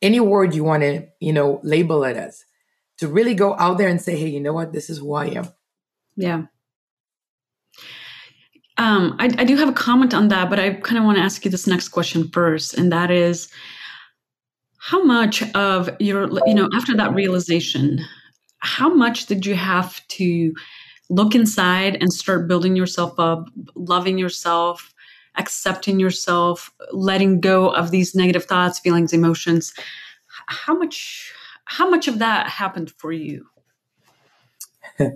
any 0.02 0.20
word 0.20 0.54
you 0.54 0.64
want 0.64 0.84
to, 0.84 1.08
you 1.20 1.34
know, 1.34 1.60
label 1.64 2.04
it 2.04 2.16
as, 2.16 2.46
to 3.00 3.08
really 3.08 3.34
go 3.34 3.56
out 3.58 3.80
there 3.80 3.88
and 3.90 4.00
say, 4.00 4.16
hey, 4.16 4.28
you 4.28 4.40
know 4.40 4.54
what? 4.54 4.74
This 4.74 4.92
is 4.92 5.00
who 5.00 5.16
I 5.16 5.26
am. 5.26 5.48
Yeah. 6.16 6.44
Um, 8.78 9.16
I, 9.20 9.26
I 9.40 9.44
do 9.44 9.58
have 9.58 9.70
a 9.70 9.74
comment 9.74 10.14
on 10.14 10.28
that, 10.28 10.50
but 10.50 10.60
I 10.60 10.76
kind 10.76 11.00
of 11.00 11.04
want 11.04 11.18
to 11.18 11.24
ask 11.24 11.44
you 11.44 11.52
this 11.52 11.66
next 11.66 11.90
question 11.90 12.30
first, 12.30 12.76
and 12.76 12.92
that 12.92 13.10
is, 13.10 13.50
how 14.78 15.04
much 15.04 15.44
of 15.54 15.90
your, 16.00 16.30
you 16.48 16.54
know, 16.54 16.70
after 16.74 16.96
that 16.96 17.14
realization, 17.14 18.00
how 18.60 18.94
much 18.94 19.26
did 19.26 19.46
you 19.46 19.56
have 19.56 20.06
to 20.10 20.54
look 21.10 21.34
inside 21.34 21.98
and 22.00 22.14
start 22.14 22.48
building 22.48 22.76
yourself 22.76 23.20
up, 23.20 23.50
loving 23.76 24.18
yourself, 24.18 24.94
accepting 25.38 26.00
yourself, 26.00 26.72
letting 26.92 27.40
go 27.40 27.70
of 27.70 27.92
these 27.92 28.16
negative 28.16 28.46
thoughts, 28.46 28.80
feelings, 28.80 29.14
emotions? 29.14 29.74
How 30.48 30.78
much, 30.78 31.34
how 31.66 31.90
much 31.90 32.08
of 32.08 32.20
that 32.20 32.48
happened 32.48 32.92
for 32.98 33.12
you? 33.12 33.46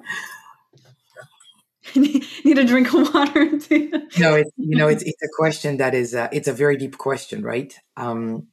need 1.95 2.57
a 2.57 2.65
drink 2.65 2.93
of 2.93 3.13
water. 3.13 3.45
no, 3.45 4.35
it's 4.35 4.51
you 4.57 4.77
know 4.77 4.87
it's 4.87 5.03
it's 5.03 5.21
a 5.21 5.27
question 5.37 5.77
that 5.77 5.93
is 5.93 6.15
uh, 6.15 6.27
it's 6.31 6.47
a 6.47 6.53
very 6.53 6.77
deep 6.77 6.97
question, 6.97 7.43
right? 7.43 7.77
Um, 7.97 8.47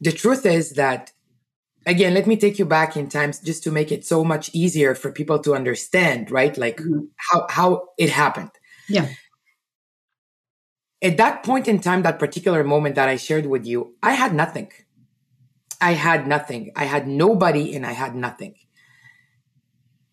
the 0.00 0.12
truth 0.12 0.44
is 0.46 0.72
that 0.72 1.12
again, 1.86 2.14
let 2.14 2.26
me 2.26 2.36
take 2.36 2.58
you 2.58 2.64
back 2.64 2.96
in 2.96 3.08
times 3.08 3.40
just 3.40 3.62
to 3.64 3.70
make 3.70 3.92
it 3.92 4.04
so 4.04 4.24
much 4.24 4.50
easier 4.52 4.94
for 4.94 5.10
people 5.12 5.38
to 5.40 5.54
understand, 5.54 6.30
right? 6.30 6.56
Like 6.56 6.78
mm-hmm. 6.78 7.06
how 7.16 7.46
how 7.50 7.88
it 7.98 8.10
happened. 8.10 8.50
Yeah. 8.88 9.08
At 11.02 11.18
that 11.18 11.42
point 11.42 11.68
in 11.68 11.80
time, 11.80 12.02
that 12.02 12.18
particular 12.18 12.64
moment 12.64 12.94
that 12.94 13.08
I 13.08 13.16
shared 13.16 13.46
with 13.46 13.66
you, 13.66 13.94
I 14.02 14.14
had 14.14 14.34
nothing. 14.34 14.72
I 15.80 15.92
had 15.92 16.26
nothing. 16.26 16.72
I 16.76 16.84
had 16.84 17.06
nobody 17.06 17.76
and 17.76 17.84
I 17.84 17.92
had 17.92 18.14
nothing. 18.14 18.54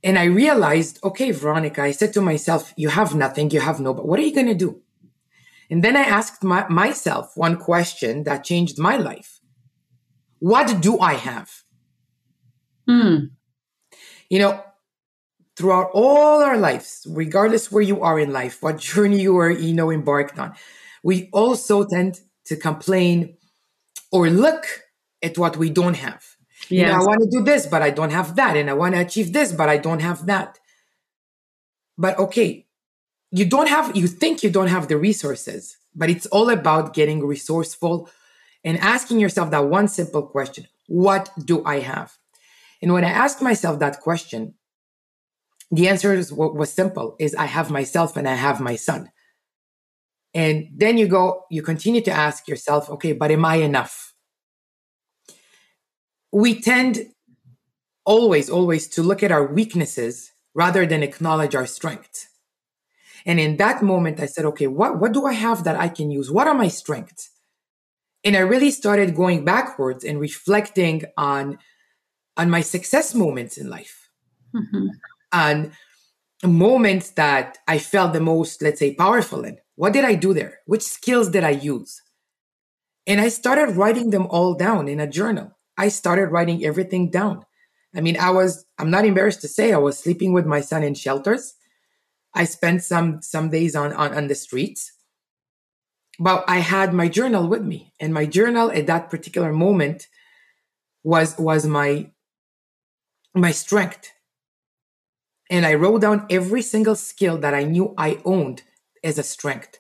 And 0.04 0.18
I 0.18 0.25
realized, 0.25 1.00
okay, 1.04 1.32
Veronica, 1.32 1.84
I 1.84 1.92
said 1.92 2.12
to 2.13 2.22
myself, 2.22 2.74
you 2.75 2.90
have 2.90 3.16
nothing, 3.16 3.51
you 3.51 3.62
have 3.62 3.80
no, 3.80 3.94
but 3.94 4.08
what 4.08 4.20
are 4.20 4.24
you 4.24 4.34
going 4.34 4.48
to 4.48 4.56
do? 4.56 4.82
And 5.70 5.84
then 5.84 5.96
I 5.96 6.01
asked 6.01 6.44
my, 6.44 6.68
myself 6.68 7.32
one 7.36 7.56
question 7.56 8.24
that 8.24 8.44
changed 8.44 8.78
my 8.78 8.98
life. 8.98 9.40
What 10.40 10.82
do 10.82 11.00
I 11.00 11.13
have? 11.13 11.61
Hmm. 12.91 13.25
You 14.29 14.39
know, 14.39 14.63
throughout 15.55 15.91
all 15.93 16.41
our 16.41 16.57
lives, 16.57 17.05
regardless 17.10 17.71
where 17.71 17.83
you 17.83 18.01
are 18.01 18.19
in 18.19 18.31
life, 18.31 18.62
what 18.62 18.77
journey 18.91 19.21
you 19.21 19.38
are, 19.38 19.50
you 19.50 19.74
know, 19.74 19.91
embarked 19.91 20.38
on, 20.38 20.53
we 21.03 21.29
also 21.31 21.86
tend 21.86 22.19
to 22.45 22.55
complain 22.55 23.38
or 24.12 24.29
look 24.29 24.65
at 25.24 25.38
what 25.38 25.57
we 25.57 25.69
don't 25.69 25.95
have. 25.95 26.24
Yes. 26.69 26.71
You 26.71 26.86
know, 26.86 26.93
I 26.93 27.05
want 27.05 27.21
to 27.21 27.29
do 27.29 27.43
this, 27.43 27.65
but 27.65 27.81
I 27.81 27.89
don't 27.89 28.12
have 28.12 28.36
that. 28.36 28.55
And 28.55 28.69
I 28.69 28.74
want 28.74 28.95
to 28.95 29.01
achieve 29.01 29.33
this, 29.33 29.51
but 29.51 29.69
I 29.69 29.77
don't 29.77 30.01
have 30.01 30.25
that. 30.27 30.60
But 31.98 32.17
okay, 32.19 32.67
you 33.31 33.45
don't 33.45 33.69
have, 33.69 33.95
you 33.95 34.07
think 34.07 34.43
you 34.43 34.50
don't 34.50 34.67
have 34.67 34.88
the 34.88 34.98
resources, 34.98 35.77
but 35.95 36.10
it's 36.10 36.25
all 36.27 36.50
about 36.50 36.93
getting 36.93 37.25
resourceful 37.25 38.10
and 38.63 38.77
asking 38.79 39.19
yourself 39.19 39.51
that 39.51 39.65
one 39.65 39.88
simple 39.88 40.24
question 40.24 40.67
What 40.88 41.29
do 41.43 41.63
I 41.65 41.79
have? 41.79 42.17
And 42.81 42.93
when 42.93 43.05
I 43.05 43.09
asked 43.09 43.41
myself 43.41 43.79
that 43.79 44.01
question, 44.01 44.55
the 45.69 45.88
answer 45.88 46.13
is, 46.13 46.33
was 46.33 46.73
simple 46.73 47.15
is 47.19 47.35
I 47.35 47.45
have 47.45 47.71
myself 47.71 48.17
and 48.17 48.27
I 48.27 48.35
have 48.35 48.59
my 48.59 48.75
son. 48.75 49.11
And 50.33 50.69
then 50.75 50.97
you 50.97 51.07
go, 51.07 51.45
you 51.50 51.61
continue 51.61 52.01
to 52.01 52.11
ask 52.11 52.47
yourself, 52.47 52.89
okay, 52.89 53.13
but 53.13 53.31
am 53.31 53.45
I 53.45 53.55
enough? 53.55 54.11
we 56.31 56.59
tend 56.59 57.07
always, 58.05 58.50
always 58.50 58.88
to 58.88 59.03
look 59.03 59.21
at 59.21 59.31
our 59.31 59.45
weaknesses 59.45 60.31
rather 60.53 60.85
than 60.85 61.03
acknowledge 61.03 61.55
our 61.55 61.67
strengths. 61.67 62.27
And 63.25 63.39
in 63.39 63.57
that 63.57 63.83
moment, 63.83 64.19
I 64.19 64.25
said, 64.25 64.45
okay, 64.45 64.67
what, 64.67 65.00
what 65.00 65.13
do 65.13 65.25
I 65.25 65.33
have 65.33 65.63
that 65.65 65.79
I 65.79 65.89
can 65.89 66.09
use? 66.09 66.31
What 66.31 66.47
are 66.47 66.55
my 66.55 66.67
strengths? 66.67 67.29
And 68.23 68.35
I 68.35 68.39
really 68.39 68.71
started 68.71 69.15
going 69.15 69.45
backwards 69.45 70.03
and 70.03 70.19
reflecting 70.19 71.03
on, 71.17 71.59
on 72.38 72.50
my 72.50 72.61
success 72.61 73.13
moments 73.13 73.57
in 73.57 73.69
life. 73.69 74.09
Mm-hmm. 74.55 74.88
And 75.33 75.71
moments 76.43 77.11
that 77.11 77.57
I 77.67 77.77
felt 77.77 78.13
the 78.13 78.19
most, 78.19 78.61
let's 78.61 78.79
say, 78.79 78.93
powerful 78.95 79.43
in. 79.43 79.57
What 79.75 79.93
did 79.93 80.05
I 80.05 80.15
do 80.15 80.33
there? 80.33 80.59
Which 80.65 80.83
skills 80.83 81.29
did 81.29 81.43
I 81.43 81.51
use? 81.51 82.01
And 83.07 83.19
I 83.21 83.29
started 83.29 83.75
writing 83.75 84.09
them 84.09 84.27
all 84.27 84.53
down 84.53 84.88
in 84.88 85.00
a 85.00 85.07
journal. 85.07 85.57
I 85.77 85.88
started 85.89 86.27
writing 86.27 86.63
everything 86.65 87.09
down. 87.09 87.45
I 87.95 88.01
mean, 88.01 88.17
I 88.17 88.29
was, 88.29 88.65
I'm 88.77 88.91
not 88.91 89.05
embarrassed 89.05 89.41
to 89.41 89.47
say 89.47 89.73
I 89.73 89.77
was 89.77 90.00
sleeping 90.00 90.33
with 90.33 90.45
my 90.45 90.61
son 90.61 90.83
in 90.83 90.93
shelters. 90.93 91.55
I 92.33 92.45
spent 92.45 92.83
some, 92.83 93.21
some 93.21 93.50
days 93.50 93.75
on, 93.75 93.91
on, 93.93 94.13
on 94.13 94.27
the 94.27 94.35
streets, 94.35 94.93
but 96.17 96.45
I 96.47 96.59
had 96.59 96.93
my 96.93 97.09
journal 97.09 97.47
with 97.47 97.63
me 97.63 97.93
and 98.00 98.13
my 98.13 98.25
journal 98.25 98.71
at 98.71 98.88
that 98.88 99.09
particular 99.09 99.51
moment 99.51 100.07
was, 101.03 101.38
was 101.38 101.65
my, 101.65 102.11
my 103.33 103.51
strength. 103.51 104.11
And 105.50 105.65
I 105.65 105.73
wrote 105.73 106.01
down 106.01 106.27
every 106.29 106.61
single 106.61 106.95
skill 106.95 107.38
that 107.39 107.53
I 107.53 107.63
knew 107.63 107.93
I 107.97 108.19
owned 108.25 108.63
as 109.03 109.17
a 109.17 109.23
strength. 109.23 109.79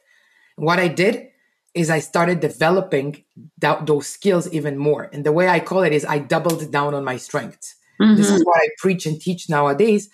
What 0.55 0.79
I 0.79 0.87
did 0.87 1.29
is 1.73 1.89
I 1.89 1.99
started 1.99 2.41
developing 2.41 3.23
that, 3.59 3.85
those 3.85 4.07
skills 4.07 4.51
even 4.51 4.77
more. 4.77 5.09
And 5.13 5.23
the 5.25 5.31
way 5.31 5.47
I 5.47 5.59
call 5.59 5.83
it 5.83 5.93
is 5.93 6.05
I 6.05 6.19
doubled 6.19 6.69
down 6.71 6.93
on 6.93 7.05
my 7.05 7.17
strengths. 7.17 7.75
Mm-hmm. 8.01 8.15
This 8.15 8.29
is 8.29 8.43
what 8.43 8.57
I 8.57 8.67
preach 8.77 9.05
and 9.05 9.19
teach 9.19 9.49
nowadays. 9.49 10.09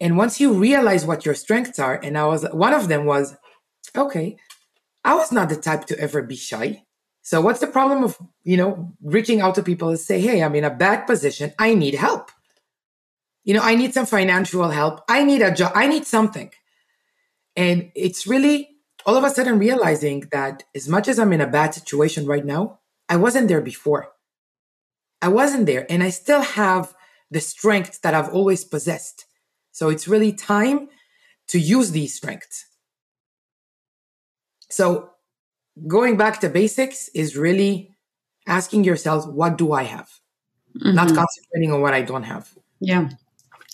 And 0.00 0.16
once 0.16 0.40
you 0.40 0.52
realize 0.52 1.06
what 1.06 1.24
your 1.24 1.34
strengths 1.34 1.78
are, 1.78 1.94
and 2.02 2.18
I 2.18 2.26
was 2.26 2.44
one 2.52 2.72
of 2.74 2.88
them 2.88 3.04
was, 3.04 3.36
okay, 3.96 4.36
I 5.04 5.14
was 5.14 5.30
not 5.30 5.48
the 5.48 5.56
type 5.56 5.86
to 5.86 5.98
ever 6.00 6.22
be 6.22 6.36
shy. 6.36 6.83
So 7.24 7.40
what's 7.40 7.60
the 7.60 7.66
problem 7.66 8.04
of, 8.04 8.18
you 8.42 8.58
know, 8.58 8.92
reaching 9.02 9.40
out 9.40 9.54
to 9.54 9.62
people 9.62 9.88
and 9.88 9.98
say, 9.98 10.20
hey, 10.20 10.42
I'm 10.42 10.54
in 10.54 10.62
a 10.62 10.70
bad 10.70 11.06
position. 11.06 11.54
I 11.58 11.74
need 11.74 11.94
help. 11.94 12.30
You 13.44 13.54
know, 13.54 13.62
I 13.62 13.76
need 13.76 13.94
some 13.94 14.04
financial 14.04 14.68
help. 14.68 15.00
I 15.08 15.24
need 15.24 15.40
a 15.40 15.50
job. 15.50 15.72
I 15.74 15.86
need 15.86 16.06
something. 16.06 16.50
And 17.56 17.90
it's 17.94 18.26
really 18.26 18.68
all 19.06 19.16
of 19.16 19.24
a 19.24 19.30
sudden 19.30 19.58
realizing 19.58 20.28
that 20.32 20.64
as 20.74 20.86
much 20.86 21.08
as 21.08 21.18
I'm 21.18 21.32
in 21.32 21.40
a 21.40 21.46
bad 21.46 21.72
situation 21.72 22.26
right 22.26 22.44
now, 22.44 22.80
I 23.08 23.16
wasn't 23.16 23.48
there 23.48 23.62
before. 23.62 24.10
I 25.22 25.28
wasn't 25.28 25.64
there, 25.64 25.86
and 25.90 26.02
I 26.02 26.10
still 26.10 26.42
have 26.42 26.94
the 27.30 27.40
strength 27.40 28.02
that 28.02 28.12
I've 28.12 28.34
always 28.34 28.64
possessed. 28.64 29.24
So 29.72 29.88
it's 29.88 30.06
really 30.06 30.32
time 30.32 30.88
to 31.48 31.58
use 31.58 31.92
these 31.92 32.14
strengths. 32.14 32.66
So 34.68 35.13
going 35.86 36.16
back 36.16 36.40
to 36.40 36.48
basics 36.48 37.08
is 37.08 37.36
really 37.36 37.90
asking 38.46 38.84
yourself, 38.84 39.26
what 39.26 39.58
do 39.58 39.72
I 39.72 39.82
have? 39.84 40.08
Mm-hmm. 40.76 40.94
Not 40.94 41.14
concentrating 41.14 41.72
on 41.72 41.80
what 41.80 41.94
I 41.94 42.02
don't 42.02 42.22
have. 42.24 42.52
Yeah. 42.80 43.08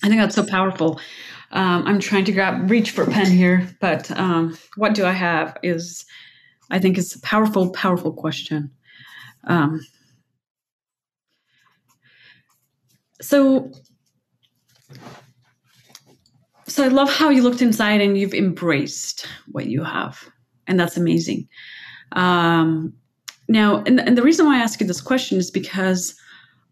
I 0.02 0.08
think 0.08 0.20
that's 0.20 0.34
so 0.34 0.46
powerful. 0.46 1.00
Um, 1.52 1.86
I'm 1.86 1.98
trying 1.98 2.24
to 2.26 2.32
grab, 2.32 2.70
reach 2.70 2.92
for 2.92 3.02
a 3.02 3.10
pen 3.10 3.30
here, 3.30 3.68
but 3.80 4.10
um, 4.12 4.56
what 4.76 4.94
do 4.94 5.04
I 5.04 5.12
have 5.12 5.56
is, 5.62 6.04
I 6.70 6.78
think, 6.78 6.96
is 6.96 7.14
a 7.14 7.20
powerful, 7.20 7.70
powerful 7.70 8.12
question. 8.12 8.70
Um, 9.44 9.80
so, 13.20 13.72
so 16.66 16.84
I 16.84 16.88
love 16.88 17.12
how 17.12 17.30
you 17.30 17.42
looked 17.42 17.62
inside 17.62 18.00
and 18.00 18.16
you've 18.16 18.34
embraced 18.34 19.26
what 19.48 19.66
you 19.66 19.82
have, 19.82 20.30
and 20.68 20.78
that's 20.78 20.96
amazing. 20.96 21.48
Um, 22.12 22.94
now, 23.48 23.82
and, 23.86 24.00
and 24.00 24.16
the 24.16 24.22
reason 24.22 24.46
why 24.46 24.58
I 24.58 24.62
ask 24.62 24.80
you 24.80 24.86
this 24.86 25.00
question 25.00 25.38
is 25.38 25.50
because 25.50 26.14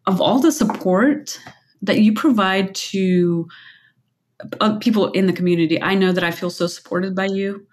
of 0.07 0.21
all 0.21 0.39
the 0.39 0.53
support 0.53 1.39
that 1.83 2.01
you 2.01 2.13
provide 2.13 2.75
to 2.75 3.49
uh, 4.61 4.79
people 4.79 5.11
in 5.13 5.27
the 5.27 5.33
community. 5.33 5.81
I 5.83 5.95
know 5.95 6.13
that 6.13 6.25
I 6.25 6.31
feel 6.31 6.51
so 6.51 6.67
supported 6.67 7.15
by 7.15 7.27
you. 7.27 7.67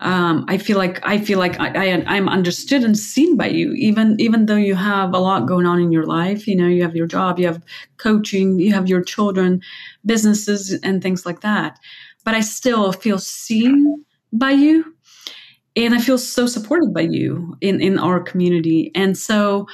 Um, 0.00 0.44
I 0.48 0.58
feel 0.58 0.78
like 0.78 0.98
I 1.06 1.18
feel 1.18 1.38
like 1.38 1.60
I, 1.60 2.02
I 2.02 2.16
am 2.16 2.28
understood 2.28 2.82
and 2.82 2.98
seen 2.98 3.36
by 3.36 3.48
you, 3.48 3.72
even 3.74 4.16
even 4.18 4.46
though 4.46 4.56
you 4.56 4.74
have 4.74 5.14
a 5.14 5.18
lot 5.18 5.46
going 5.46 5.64
on 5.64 5.80
in 5.80 5.92
your 5.92 6.06
life. 6.06 6.48
You 6.48 6.56
know, 6.56 6.66
you 6.66 6.82
have 6.82 6.96
your 6.96 7.06
job, 7.06 7.38
you 7.38 7.46
have 7.46 7.62
coaching, 7.98 8.58
you 8.58 8.72
have 8.72 8.88
your 8.88 9.02
children, 9.02 9.62
businesses, 10.04 10.72
and 10.82 11.02
things 11.02 11.24
like 11.24 11.40
that. 11.42 11.78
But 12.24 12.34
I 12.34 12.40
still 12.40 12.92
feel 12.92 13.18
seen 13.18 14.04
by 14.32 14.50
you, 14.50 14.91
and 15.76 15.94
I 15.94 16.00
feel 16.00 16.18
so 16.18 16.46
supported 16.46 16.92
by 16.92 17.02
you 17.02 17.56
in 17.60 17.80
in 17.80 17.98
our 17.98 18.20
community. 18.20 18.90
And 18.94 19.16
so, 19.16 19.66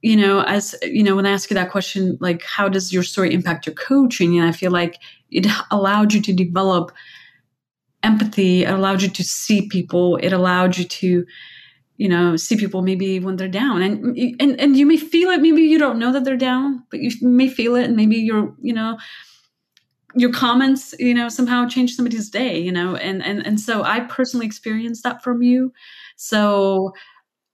you 0.00 0.16
know, 0.16 0.42
as 0.42 0.74
you 0.82 1.02
know, 1.02 1.16
when 1.16 1.26
I 1.26 1.30
ask 1.30 1.50
you 1.50 1.54
that 1.54 1.70
question, 1.70 2.18
like, 2.20 2.42
how 2.42 2.68
does 2.68 2.92
your 2.92 3.02
story 3.02 3.32
impact 3.32 3.66
your 3.66 3.74
coaching? 3.74 4.38
And 4.38 4.48
I 4.48 4.52
feel 4.52 4.72
like 4.72 4.98
it 5.30 5.46
allowed 5.70 6.12
you 6.12 6.20
to 6.22 6.32
develop 6.32 6.92
empathy. 8.02 8.64
It 8.64 8.70
allowed 8.72 9.02
you 9.02 9.08
to 9.08 9.24
see 9.24 9.68
people. 9.68 10.16
It 10.16 10.32
allowed 10.32 10.76
you 10.76 10.84
to, 10.84 11.24
you 11.96 12.08
know, 12.08 12.36
see 12.36 12.56
people 12.56 12.82
maybe 12.82 13.20
when 13.20 13.36
they're 13.36 13.48
down, 13.48 13.80
and 13.82 14.16
and 14.40 14.60
and 14.60 14.76
you 14.76 14.86
may 14.86 14.96
feel 14.96 15.30
it. 15.30 15.40
Maybe 15.40 15.62
you 15.62 15.78
don't 15.78 15.98
know 15.98 16.12
that 16.12 16.24
they're 16.24 16.36
down, 16.36 16.84
but 16.90 17.00
you 17.00 17.10
may 17.20 17.48
feel 17.48 17.76
it, 17.76 17.84
and 17.84 17.96
maybe 17.96 18.16
you're, 18.16 18.54
you 18.60 18.72
know, 18.72 18.98
your 20.14 20.32
comments, 20.32 20.94
you 20.98 21.14
know, 21.14 21.28
somehow 21.28 21.66
change 21.66 21.94
somebody's 21.94 22.30
day, 22.30 22.58
you 22.58 22.72
know, 22.72 22.96
and 22.96 23.22
and 23.22 23.46
and 23.46 23.60
so 23.60 23.82
I 23.82 24.00
personally 24.00 24.46
experienced 24.46 25.02
that 25.04 25.22
from 25.22 25.42
you. 25.42 25.72
So 26.16 26.92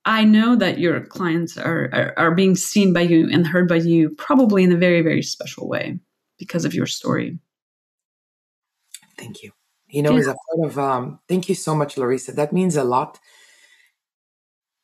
I 0.04 0.24
know 0.24 0.56
that 0.56 0.78
your 0.78 1.04
clients 1.04 1.58
are, 1.58 1.90
are, 1.92 2.14
are 2.16 2.34
being 2.34 2.56
seen 2.56 2.92
by 2.92 3.02
you 3.02 3.28
and 3.30 3.46
heard 3.46 3.68
by 3.68 3.76
you, 3.76 4.10
probably 4.10 4.64
in 4.64 4.72
a 4.72 4.76
very 4.76 5.02
very 5.02 5.22
special 5.22 5.68
way 5.68 5.98
because 6.38 6.64
of 6.64 6.74
your 6.74 6.86
story. 6.86 7.38
Thank 9.16 9.42
you 9.42 9.52
you 9.88 10.02
know, 10.02 10.12
yeah. 10.12 10.20
as 10.20 10.26
a 10.26 10.34
part 10.34 10.70
of 10.70 10.78
um, 10.78 11.20
thank 11.28 11.48
you 11.48 11.54
so 11.54 11.74
much, 11.74 11.96
Larisa. 11.96 12.34
That 12.34 12.52
means 12.52 12.76
a 12.76 12.84
lot. 12.84 13.18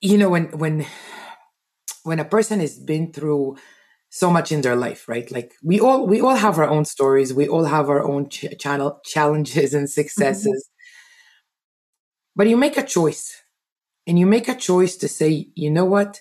You 0.01 0.19
know, 0.19 0.31
when 0.31 0.47
when 0.59 0.87
when 2.05 2.21
a 2.21 2.25
person 2.25 2.61
has 2.61 2.79
been 2.79 3.13
through 3.13 3.57
so 4.15 4.31
much 4.31 4.53
in 4.53 4.61
their 4.61 4.77
life, 4.77 5.09
right? 5.09 5.31
Like 5.33 5.55
we 5.63 5.81
all 5.81 6.07
we 6.07 6.21
all 6.21 6.37
have 6.37 6.59
our 6.59 6.69
own 6.69 6.85
stories, 6.85 7.35
we 7.35 7.49
all 7.49 7.65
have 7.65 7.89
our 7.89 8.03
own 8.03 8.29
ch- 8.29 8.57
channel 8.59 9.01
challenges 9.05 9.75
and 9.75 9.91
successes. 10.01 10.47
Mm-hmm. 10.47 10.71
But 12.37 12.49
you 12.49 12.57
make 12.57 12.77
a 12.77 12.85
choice, 12.85 13.43
and 14.07 14.19
you 14.19 14.27
make 14.27 14.49
a 14.49 14.57
choice 14.57 14.97
to 14.97 15.09
say, 15.09 15.49
you 15.55 15.71
know 15.71 15.85
what? 15.85 16.21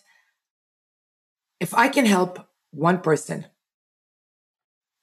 If 1.60 1.73
I 1.73 1.88
can 1.88 2.06
help 2.06 2.39
one 2.71 2.99
person 2.99 3.47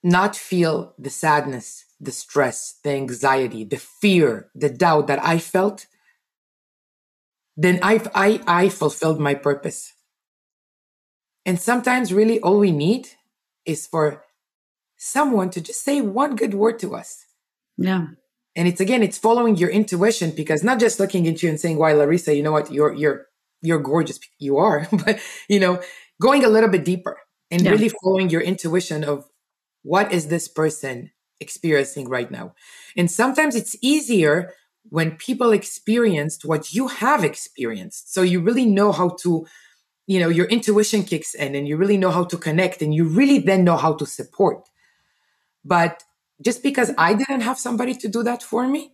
not 0.02 0.34
feel 0.34 0.94
the 0.98 1.10
sadness 1.10 1.84
the 2.00 2.10
stress, 2.10 2.78
the 2.82 2.90
anxiety, 2.90 3.64
the 3.64 3.76
fear, 3.76 4.50
the 4.54 4.70
doubt 4.70 5.06
that 5.06 5.22
I 5.24 5.38
felt, 5.38 5.86
then 7.56 7.78
I, 7.82 8.00
I, 8.14 8.40
I 8.46 8.68
fulfilled 8.70 9.20
my 9.20 9.34
purpose. 9.34 9.92
And 11.46 11.60
sometimes, 11.60 12.12
really, 12.12 12.40
all 12.40 12.58
we 12.58 12.70
need 12.70 13.08
is 13.64 13.86
for 13.86 14.24
someone 14.96 15.50
to 15.50 15.60
just 15.60 15.82
say 15.82 16.00
one 16.00 16.36
good 16.36 16.54
word 16.54 16.78
to 16.80 16.94
us. 16.94 17.24
Yeah. 17.78 18.08
And 18.56 18.68
it's 18.68 18.80
again, 18.80 19.02
it's 19.02 19.18
following 19.18 19.56
your 19.56 19.70
intuition 19.70 20.32
because 20.32 20.62
not 20.62 20.80
just 20.80 21.00
looking 21.00 21.26
at 21.28 21.42
you 21.42 21.48
and 21.48 21.58
saying, 21.58 21.78
"Why, 21.78 21.92
Larisa, 21.92 22.36
you 22.36 22.42
know 22.42 22.52
what? 22.52 22.72
You're 22.72 22.92
you're 22.92 23.26
you're 23.62 23.78
gorgeous. 23.78 24.18
You 24.38 24.58
are," 24.58 24.86
but 25.04 25.20
you 25.48 25.60
know, 25.60 25.80
going 26.20 26.44
a 26.44 26.48
little 26.48 26.68
bit 26.68 26.84
deeper 26.84 27.18
and 27.50 27.62
yeah. 27.62 27.70
really 27.70 27.90
following 28.02 28.28
your 28.28 28.40
intuition 28.40 29.04
of 29.04 29.26
what 29.82 30.12
is 30.12 30.28
this 30.28 30.48
person 30.48 31.10
experiencing 31.40 32.08
right 32.08 32.30
now. 32.30 32.54
And 32.96 33.10
sometimes 33.10 33.56
it's 33.56 33.76
easier 33.80 34.52
when 34.88 35.16
people 35.16 35.52
experienced 35.52 36.44
what 36.44 36.72
you 36.72 36.88
have 36.88 37.24
experienced. 37.24 38.12
So 38.12 38.22
you 38.22 38.40
really 38.40 38.66
know 38.66 38.92
how 38.92 39.10
to, 39.22 39.46
you 40.10 40.18
know, 40.18 40.28
your 40.28 40.46
intuition 40.46 41.04
kicks 41.04 41.34
in 41.34 41.54
and 41.54 41.68
you 41.68 41.76
really 41.76 41.96
know 41.96 42.10
how 42.10 42.24
to 42.24 42.36
connect 42.36 42.82
and 42.82 42.92
you 42.92 43.04
really 43.04 43.38
then 43.38 43.62
know 43.62 43.76
how 43.76 43.92
to 43.94 44.04
support. 44.04 44.68
But 45.64 46.02
just 46.42 46.64
because 46.64 46.90
I 46.98 47.14
didn't 47.14 47.42
have 47.42 47.60
somebody 47.60 47.94
to 47.94 48.08
do 48.08 48.24
that 48.24 48.42
for 48.42 48.66
me, 48.66 48.90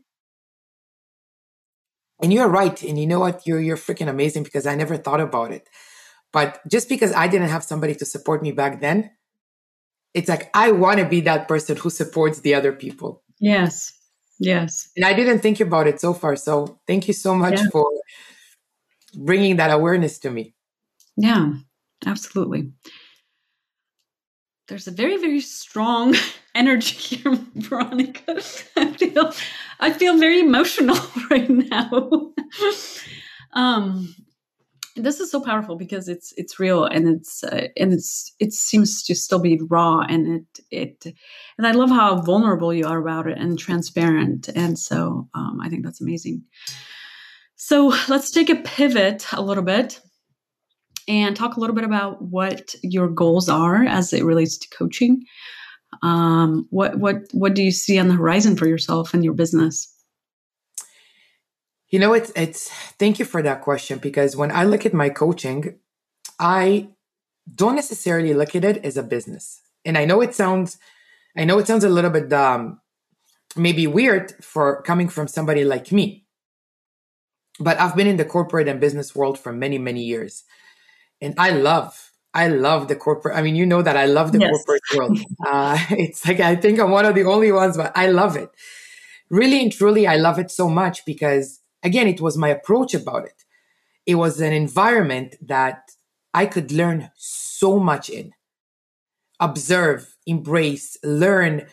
and 2.20 2.35
you're 2.35 2.48
right, 2.48 2.83
and 2.83 2.98
you 3.00 3.07
know 3.07 3.20
what, 3.20 3.46
you're 3.46 3.61
you're 3.61 3.79
freaking 3.79 4.11
amazing 4.11 4.42
because 4.42 4.66
I 4.66 4.74
never 4.74 4.98
thought 4.98 5.22
about 5.22 5.52
it. 5.52 5.70
But 6.35 6.61
just 6.68 6.87
because 6.87 7.14
I 7.14 7.29
didn't 7.29 7.48
have 7.48 7.64
somebody 7.64 7.94
to 7.94 8.05
support 8.05 8.42
me 8.42 8.52
back 8.52 8.83
then, 8.83 9.11
it's 10.12 10.29
like 10.29 10.50
I 10.52 10.70
want 10.72 10.98
to 10.98 11.07
be 11.07 11.22
that 11.22 11.48
person 11.48 11.79
who 11.79 11.88
supports 11.88 12.40
the 12.40 12.55
other 12.55 12.72
people. 12.72 13.22
Yes. 13.40 13.90
Yes. 14.38 14.90
And 14.96 15.07
I 15.07 15.14
didn't 15.14 15.40
think 15.40 15.61
about 15.61 15.87
it 15.87 15.98
so 15.98 16.12
far. 16.12 16.37
So 16.37 16.79
thank 16.87 17.09
you 17.09 17.14
so 17.14 17.35
much 17.35 17.59
yeah. 17.59 17.70
for 17.72 17.90
bringing 19.14 19.57
that 19.57 19.70
awareness 19.70 20.18
to 20.18 20.31
me. 20.31 20.56
Yeah, 21.16 21.52
absolutely. 22.07 22.72
There's 24.68 24.88
a 24.88 24.92
very, 24.92 25.16
very 25.18 25.40
strong 25.40 26.14
energy 26.55 27.16
here, 27.16 27.38
Veronica. 27.55 28.40
I 28.76 28.92
feel, 28.92 29.33
I 29.81 29.92
feel 29.92 30.18
very 30.18 30.40
emotional 30.40 30.96
right 31.31 31.48
now. 31.48 32.33
um, 33.52 34.14
this 34.96 35.20
is 35.20 35.31
so 35.31 35.40
powerful 35.40 35.76
because 35.76 36.09
it's 36.09 36.33
it's 36.37 36.59
real 36.59 36.85
and 36.85 37.09
it's 37.09 37.44
uh, 37.44 37.68
and 37.76 37.92
it's 37.92 38.33
it 38.40 38.52
seems 38.52 39.02
to 39.05 39.14
still 39.14 39.38
be 39.40 39.61
raw 39.70 40.00
and 40.00 40.26
it 40.29 40.61
it 41.05 41.14
and 41.59 41.66
I 41.66 41.72
love 41.72 41.90
how 41.90 42.20
vulnerable 42.22 42.74
you 42.74 42.87
are 42.87 42.98
about 42.98 43.26
it 43.29 43.38
and 43.38 43.59
transparent 43.59 44.48
and 44.57 44.79
so 44.79 45.29
um, 45.35 45.61
I 45.62 45.68
think 45.68 45.85
that's 45.85 46.00
amazing. 46.00 46.44
So 47.57 47.94
let's 48.09 48.31
take 48.31 48.50
a 48.50 48.57
pivot 48.57 49.26
a 49.33 49.42
little 49.42 49.64
bit 49.64 50.00
and 51.09 51.37
talk 51.37 51.57
a 51.57 51.61
little 51.61 51.77
bit 51.77 51.85
about 51.85 52.23
what 52.23 52.75
your 52.83 53.09
goals 53.09 53.49
are 53.49 53.85
as 53.85 54.12
it 54.12 54.25
relates 54.25 54.59
to 54.59 54.69
coaching. 54.77 55.25
Um, 56.03 56.66
what 56.71 56.99
what 56.99 57.23
what 57.33 57.55
do 57.55 57.62
you 57.62 57.71
see 57.71 57.99
on 57.99 58.09
the 58.09 58.14
horizon 58.14 58.57
for 58.57 58.66
yourself 58.66 59.14
and 59.14 59.25
your 59.25 59.35
business? 59.35 59.92
You 61.88 61.99
know, 62.01 62.12
it's 62.12 62.33
it's 62.35 62.69
thank 62.99 63.19
you 63.19 63.25
for 63.25 63.42
that 63.42 63.62
question 63.62 63.99
because 63.99 64.37
when 64.37 64.51
I 64.51 64.64
look 64.64 64.85
at 64.85 64.92
my 64.92 65.09
coaching, 65.09 65.79
I 66.38 66.88
don't 67.55 67.77
necessarily 67.77 68.35
look 68.35 68.57
at 68.57 68.64
it 68.64 68.85
as 68.85 68.97
a 68.97 69.03
business. 69.03 69.62
And 69.85 69.97
I 69.97 70.05
know 70.05 70.21
it 70.21 70.35
sounds 70.35 70.79
I 71.37 71.45
know 71.45 71.59
it 71.59 71.66
sounds 71.66 71.85
a 71.85 71.88
little 71.88 72.11
bit 72.11 72.33
um 72.33 72.81
maybe 73.55 73.87
weird 73.87 74.33
for 74.42 74.83
coming 74.83 75.09
from 75.09 75.29
somebody 75.29 75.64
like 75.64 75.92
me. 75.92 76.27
But 77.59 77.81
I've 77.81 77.97
been 77.97 78.07
in 78.07 78.19
the 78.19 78.25
corporate 78.25 78.69
and 78.69 78.81
business 78.81 79.14
world 79.14 79.38
for 79.38 79.53
many, 79.53 79.79
many 79.79 80.03
years. 80.03 80.45
And 81.20 81.35
I 81.38 81.50
love 81.50 82.12
I 82.35 82.48
love 82.48 82.88
the 82.88 82.96
corporate. 82.96 83.35
I 83.35 83.40
mean, 83.40 83.57
you 83.57 83.64
know 83.64 83.81
that 83.81 83.96
I 83.96 84.05
love 84.05 84.33
the 84.33 84.40
yes. 84.40 84.50
corporate 84.50 84.83
world. 84.94 85.18
Uh, 85.46 85.79
it's 85.90 86.26
like 86.26 86.40
I 86.40 86.57
think 86.57 86.79
I'm 86.79 86.90
one 86.90 87.07
of 87.07 87.14
the 87.14 87.24
only 87.24 87.50
ones, 87.50 87.76
but 87.76 87.92
I 87.96 88.09
love 88.09 88.37
it. 88.37 88.50
Really 89.31 89.62
and 89.62 89.72
truly, 89.72 90.07
I 90.07 90.16
love 90.16 90.38
it 90.38 90.50
so 90.50 90.68
much 90.68 91.05
because 91.05 91.61
again, 91.83 92.07
it 92.07 92.20
was 92.20 92.37
my 92.37 92.48
approach 92.48 92.94
about 92.94 93.24
it. 93.24 93.44
It 94.05 94.16
was 94.16 94.40
an 94.40 94.52
environment 94.52 95.37
that 95.40 95.90
I 96.35 96.46
could 96.46 96.70
learn 96.70 97.11
so 97.16 97.81
much 97.81 98.11
in, 98.11 98.33
observe, 99.40 100.14
embrace, 100.26 100.96
learn 101.02 101.66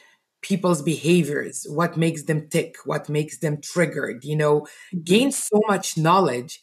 people's 0.44 0.82
behaviors, 0.82 1.66
what 1.70 1.98
makes 1.98 2.24
them 2.24 2.48
tick, 2.50 2.76
what 2.86 3.10
makes 3.10 3.40
them 3.40 3.60
triggered, 3.62 4.24
you 4.24 4.36
know, 4.36 4.68
gain 5.04 5.32
so 5.32 5.60
much 5.68 5.98
knowledge 5.98 6.62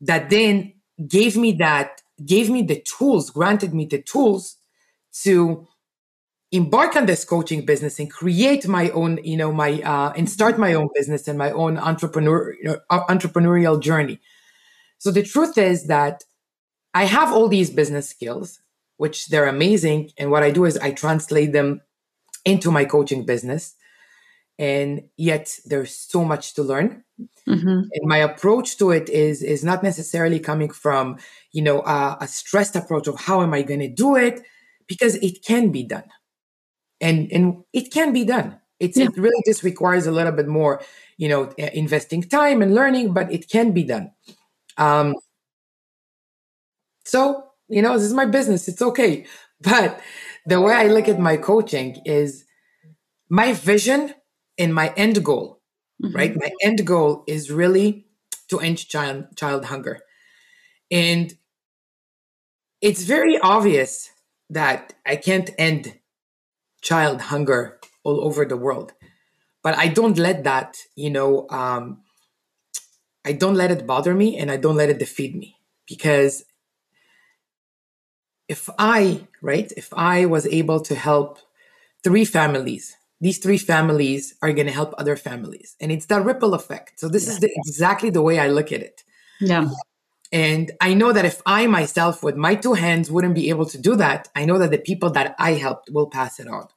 that 0.00 0.30
then 0.30 0.72
gave 1.08 1.36
me 1.36 1.52
that, 1.52 2.02
gave 2.24 2.50
me 2.50 2.62
the 2.62 2.82
tools, 2.82 3.30
granted 3.30 3.74
me 3.74 3.86
the 3.86 4.02
tools 4.02 4.56
to 5.22 5.66
embark 6.52 6.94
on 6.96 7.06
this 7.06 7.24
coaching 7.24 7.64
business 7.66 7.98
and 7.98 8.10
create 8.10 8.68
my 8.68 8.90
own, 8.90 9.18
you 9.24 9.36
know, 9.36 9.52
my 9.52 9.80
uh, 9.82 10.12
and 10.16 10.30
start 10.30 10.58
my 10.58 10.74
own 10.74 10.88
business 10.94 11.26
and 11.26 11.36
my 11.38 11.50
own 11.50 11.78
entrepreneur 11.78 12.54
you 12.54 12.64
know, 12.64 12.80
entrepreneurial 12.90 13.80
journey. 13.80 14.20
So 14.98 15.10
the 15.10 15.22
truth 15.22 15.58
is 15.58 15.86
that 15.88 16.24
I 16.94 17.04
have 17.04 17.32
all 17.32 17.48
these 17.48 17.70
business 17.70 18.08
skills, 18.08 18.60
which 18.98 19.26
they're 19.26 19.48
amazing, 19.48 20.12
and 20.16 20.30
what 20.30 20.44
I 20.44 20.50
do 20.50 20.64
is 20.64 20.78
I 20.78 20.92
translate 20.92 21.52
them 21.52 21.80
into 22.44 22.70
my 22.70 22.84
coaching 22.84 23.24
business. 23.24 23.74
And 24.58 25.02
yet 25.16 25.58
there's 25.66 25.96
so 25.96 26.24
much 26.24 26.54
to 26.54 26.62
learn. 26.62 27.04
Mm-hmm. 27.48 27.68
And 27.68 28.04
my 28.04 28.18
approach 28.18 28.78
to 28.78 28.90
it 28.90 29.08
is 29.08 29.42
is 29.42 29.64
not 29.64 29.82
necessarily 29.82 30.40
coming 30.40 30.70
from, 30.70 31.18
you 31.52 31.62
know, 31.62 31.80
a, 31.82 32.16
a 32.20 32.28
stressed 32.28 32.76
approach 32.76 33.06
of 33.06 33.20
how 33.20 33.42
am 33.42 33.52
I 33.52 33.62
going 33.62 33.80
to 33.80 33.88
do 33.88 34.16
it, 34.16 34.42
because 34.86 35.16
it 35.16 35.44
can 35.44 35.70
be 35.70 35.82
done 35.82 36.04
and 37.00 37.30
and 37.32 37.62
it 37.72 37.92
can 37.92 38.12
be 38.12 38.24
done 38.24 38.58
it's 38.80 38.96
yeah. 38.96 39.04
it 39.04 39.16
really 39.16 39.42
just 39.46 39.62
requires 39.62 40.06
a 40.06 40.12
little 40.12 40.32
bit 40.32 40.48
more 40.48 40.80
you 41.16 41.28
know 41.28 41.50
investing 41.72 42.22
time 42.22 42.62
and 42.62 42.74
learning 42.74 43.12
but 43.12 43.30
it 43.32 43.48
can 43.48 43.72
be 43.72 43.84
done 43.84 44.10
um 44.78 45.14
so 47.04 47.44
you 47.68 47.82
know 47.82 47.94
this 47.94 48.06
is 48.06 48.14
my 48.14 48.24
business 48.24 48.68
it's 48.68 48.82
okay 48.82 49.26
but 49.60 50.00
the 50.46 50.60
way 50.60 50.72
i 50.74 50.86
look 50.86 51.08
at 51.08 51.18
my 51.18 51.36
coaching 51.36 52.00
is 52.04 52.44
my 53.28 53.52
vision 53.52 54.14
and 54.58 54.74
my 54.74 54.92
end 54.96 55.24
goal 55.24 55.60
mm-hmm. 56.02 56.14
right 56.14 56.36
my 56.36 56.50
end 56.62 56.86
goal 56.86 57.24
is 57.26 57.50
really 57.50 58.06
to 58.48 58.60
end 58.60 58.78
child 58.88 59.24
child 59.36 59.66
hunger 59.66 60.00
and 60.90 61.34
it's 62.80 63.02
very 63.04 63.38
obvious 63.38 64.10
that 64.50 64.92
i 65.06 65.16
can't 65.16 65.50
end 65.58 65.94
child 66.84 67.22
hunger 67.22 67.80
all 68.04 68.20
over 68.20 68.44
the 68.44 68.56
world. 68.56 68.92
But 69.62 69.76
I 69.76 69.88
don't 69.88 70.18
let 70.18 70.44
that, 70.44 70.76
you 70.94 71.10
know, 71.10 71.48
um, 71.48 72.02
I 73.24 73.32
don't 73.32 73.54
let 73.54 73.70
it 73.70 73.86
bother 73.86 74.14
me 74.14 74.38
and 74.38 74.50
I 74.50 74.58
don't 74.58 74.76
let 74.76 74.90
it 74.90 74.98
defeat 74.98 75.34
me 75.34 75.56
because 75.88 76.44
if 78.46 78.68
I, 78.78 79.26
right, 79.40 79.72
if 79.76 79.92
I 79.94 80.26
was 80.26 80.46
able 80.46 80.80
to 80.80 80.94
help 80.94 81.38
three 82.04 82.26
families, 82.26 82.94
these 83.24 83.38
three 83.38 83.56
families 83.56 84.34
are 84.42 84.52
going 84.52 84.66
to 84.66 84.72
help 84.72 84.92
other 84.98 85.16
families. 85.16 85.76
And 85.80 85.90
it's 85.90 86.04
that 86.06 86.26
ripple 86.26 86.52
effect. 86.52 87.00
So 87.00 87.08
this 87.08 87.26
yeah. 87.26 87.32
is 87.32 87.40
the, 87.40 87.50
exactly 87.56 88.10
the 88.10 88.20
way 88.20 88.38
I 88.38 88.48
look 88.48 88.70
at 88.70 88.82
it. 88.82 89.02
Yeah. 89.40 89.70
And 90.30 90.70
I 90.82 90.92
know 90.92 91.10
that 91.10 91.24
if 91.24 91.40
I 91.46 91.66
myself 91.66 92.22
with 92.22 92.36
my 92.36 92.54
two 92.54 92.74
hands 92.74 93.10
wouldn't 93.10 93.34
be 93.34 93.48
able 93.48 93.64
to 93.64 93.78
do 93.78 93.96
that, 93.96 94.28
I 94.36 94.44
know 94.44 94.58
that 94.58 94.72
the 94.72 94.78
people 94.78 95.08
that 95.12 95.34
I 95.38 95.52
helped 95.52 95.88
will 95.90 96.10
pass 96.10 96.38
it 96.38 96.48
on. 96.48 96.68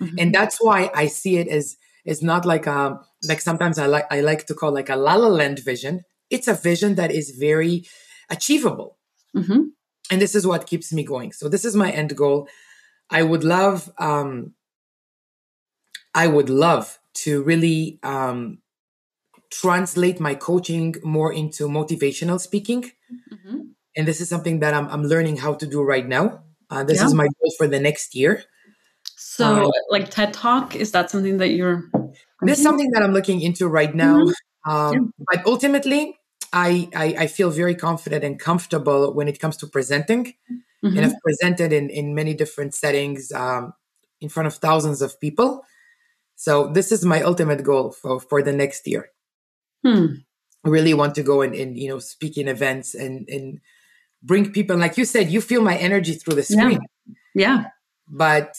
Mm-hmm. 0.00 0.14
And 0.20 0.32
that's 0.32 0.58
why 0.60 0.88
I 0.94 1.08
see 1.08 1.38
it 1.38 1.48
as 1.48 1.76
it's 2.04 2.22
not 2.22 2.46
like 2.46 2.68
a 2.68 2.78
um, 2.78 3.00
like 3.26 3.40
sometimes 3.40 3.76
I 3.76 3.86
like 3.86 4.06
I 4.08 4.20
like 4.20 4.46
to 4.46 4.54
call 4.54 4.72
like 4.72 4.90
a 4.90 4.94
la 4.94 5.16
la 5.16 5.26
land 5.26 5.58
vision. 5.58 6.02
It's 6.30 6.46
a 6.46 6.54
vision 6.54 6.94
that 6.94 7.10
is 7.10 7.30
very 7.30 7.86
achievable. 8.30 8.98
Mm-hmm. 9.34 9.62
And 10.12 10.20
this 10.20 10.36
is 10.36 10.46
what 10.46 10.68
keeps 10.68 10.92
me 10.92 11.02
going. 11.02 11.32
So 11.32 11.48
this 11.48 11.64
is 11.64 11.74
my 11.74 11.90
end 11.90 12.16
goal. 12.16 12.48
I 13.10 13.24
would 13.24 13.42
love 13.42 13.90
um 13.98 14.54
I 16.18 16.26
would 16.26 16.50
love 16.50 16.98
to 17.22 17.30
really 17.50 17.98
um 18.02 18.58
translate 19.50 20.18
my 20.20 20.34
coaching 20.34 20.94
more 21.02 21.32
into 21.32 21.68
motivational 21.68 22.38
speaking. 22.48 22.82
Mm-hmm. 23.32 23.58
And 23.96 24.06
this 24.06 24.20
is 24.20 24.28
something 24.28 24.60
that 24.60 24.74
I'm, 24.74 24.86
I'm 24.88 25.04
learning 25.04 25.36
how 25.38 25.54
to 25.54 25.66
do 25.66 25.82
right 25.82 26.06
now. 26.06 26.24
Uh, 26.70 26.84
this 26.84 26.98
yeah. 26.98 27.06
is 27.06 27.14
my 27.14 27.24
goal 27.24 27.52
for 27.58 27.66
the 27.66 27.80
next 27.80 28.14
year. 28.14 28.44
So, 29.16 29.64
um, 29.64 29.72
like 29.90 30.10
TED 30.10 30.34
Talk, 30.34 30.76
is 30.76 30.92
that 30.92 31.10
something 31.10 31.38
that 31.38 31.48
you're? 31.48 31.88
This 32.42 32.58
is 32.58 32.62
something 32.62 32.90
that 32.92 33.02
I'm 33.02 33.12
looking 33.12 33.40
into 33.40 33.66
right 33.66 33.94
now. 33.94 34.16
Mm-hmm. 34.18 34.70
Um, 34.70 34.92
yeah. 34.92 35.24
But 35.28 35.46
ultimately, 35.46 36.18
I, 36.52 36.88
I, 36.94 37.06
I 37.24 37.26
feel 37.26 37.50
very 37.50 37.74
confident 37.74 38.22
and 38.22 38.38
comfortable 38.38 39.14
when 39.14 39.28
it 39.28 39.40
comes 39.40 39.56
to 39.58 39.66
presenting, 39.66 40.34
mm-hmm. 40.84 40.96
and 40.96 41.00
I've 41.06 41.20
presented 41.24 41.72
in 41.72 41.90
in 41.90 42.14
many 42.14 42.34
different 42.34 42.74
settings 42.74 43.32
um, 43.32 43.72
in 44.20 44.28
front 44.28 44.46
of 44.46 44.54
thousands 44.54 45.00
of 45.00 45.18
people. 45.20 45.64
So 46.38 46.68
this 46.68 46.92
is 46.92 47.04
my 47.04 47.20
ultimate 47.22 47.64
goal 47.64 47.90
for 47.90 48.20
for 48.20 48.42
the 48.42 48.52
next 48.52 48.86
year. 48.86 49.10
Hmm. 49.84 50.22
I 50.64 50.68
really 50.70 50.94
want 50.94 51.16
to 51.16 51.22
go 51.22 51.42
and, 51.42 51.52
and 51.54 51.76
you 51.76 51.88
know 51.88 51.98
speak 51.98 52.38
in 52.38 52.46
events 52.46 52.94
and 52.94 53.28
and 53.28 53.60
bring 54.22 54.52
people 54.52 54.76
like 54.76 54.96
you 54.96 55.04
said 55.04 55.30
you 55.30 55.40
feel 55.40 55.62
my 55.62 55.76
energy 55.76 56.14
through 56.14 56.34
the 56.34 56.42
screen 56.42 56.80
yeah, 57.06 57.14
yeah. 57.34 57.64
but 58.08 58.56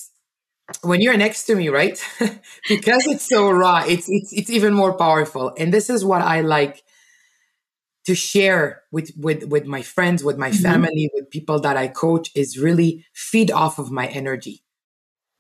when 0.84 1.02
you're 1.02 1.18
next 1.18 1.46
to 1.46 1.56
me, 1.56 1.70
right? 1.70 2.04
because 2.68 3.08
it's 3.08 3.28
so 3.28 3.50
raw, 3.50 3.84
it's 3.88 4.08
it's 4.10 4.32
it's 4.34 4.50
even 4.50 4.74
more 4.74 4.94
powerful. 4.94 5.54
And 5.58 5.74
this 5.74 5.89
is 5.89 6.06
what 6.06 6.22
I 6.22 6.42
like 6.42 6.84
to 8.06 8.15
share 8.15 8.84
with 8.92 9.12
with 9.18 9.46
with 9.46 9.65
my 9.65 9.82
friends, 9.82 10.24
with 10.24 10.38
my 10.38 10.52
mm-hmm. 10.52 10.63
family, 10.63 11.10
with 11.13 11.30
people 11.30 11.60
that 11.62 11.78
I 11.78 11.88
coach 11.88 12.30
is 12.36 12.58
really 12.58 13.06
feed 13.13 13.52
off 13.52 13.80
of 13.80 13.92
my 13.92 14.08
energy. 14.08 14.63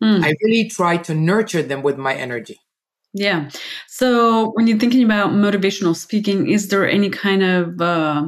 Mm. 0.03 0.23
I 0.23 0.33
really 0.43 0.69
try 0.69 0.97
to 0.97 1.13
nurture 1.13 1.61
them 1.61 1.81
with 1.81 1.97
my 1.97 2.15
energy. 2.15 2.59
Yeah. 3.13 3.49
So 3.87 4.51
when 4.51 4.67
you're 4.67 4.77
thinking 4.77 5.03
about 5.03 5.31
motivational 5.31 5.95
speaking, 5.95 6.49
is 6.49 6.67
there 6.69 6.87
any 6.87 7.09
kind 7.09 7.43
of 7.43 7.81
uh, 7.81 8.27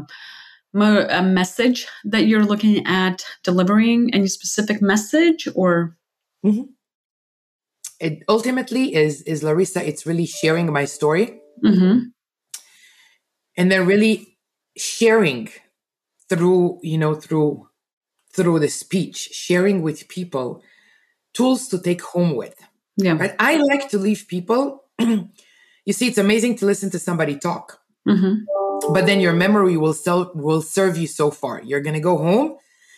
mo- 0.74 1.08
a 1.10 1.22
message 1.22 1.88
that 2.06 2.26
you're 2.26 2.46
looking 2.46 2.86
at 2.86 3.24
delivering? 3.44 4.14
Any 4.14 4.28
specific 4.28 4.82
message 4.82 5.48
or? 5.56 5.96
Mm-hmm 6.46 6.64
it 8.02 8.24
ultimately 8.28 8.96
is 8.96 9.22
is 9.22 9.44
Larisa. 9.44 9.82
It's 9.82 10.06
really 10.06 10.26
sharing 10.26 10.74
my 10.74 10.86
story, 10.86 11.40
mm-hmm. 11.64 12.10
and 13.56 13.72
then 13.72 13.86
really 13.86 14.38
sharing 14.76 15.50
through 16.28 16.80
you 16.82 16.98
know 16.98 17.14
through 17.14 17.70
through 18.34 18.60
the 18.60 18.70
speech, 18.70 19.30
sharing 19.32 19.84
with 19.84 20.08
people 20.10 20.64
tools 21.34 21.68
to 21.70 21.80
take 21.80 22.02
home 22.02 22.36
with. 22.36 22.56
Yeah, 22.98 23.18
right. 23.18 23.36
I 23.40 23.58
like 23.58 23.90
to 23.90 23.98
leave 23.98 24.26
people. 24.28 24.84
you 25.00 25.94
see, 25.94 26.08
it's 26.08 26.18
amazing 26.18 26.58
to 26.58 26.66
listen 26.66 26.90
to 26.92 27.00
somebody 27.00 27.38
talk, 27.38 27.80
mm-hmm. 28.08 28.94
but 28.94 29.06
then 29.06 29.20
your 29.22 29.34
memory 29.34 29.78
will 29.78 29.94
still 29.94 30.32
will 30.36 30.62
serve 30.62 30.98
you 30.98 31.08
so 31.08 31.32
far. 31.32 31.62
You're 31.64 31.82
gonna 31.82 32.00
go 32.00 32.18
home 32.18 32.58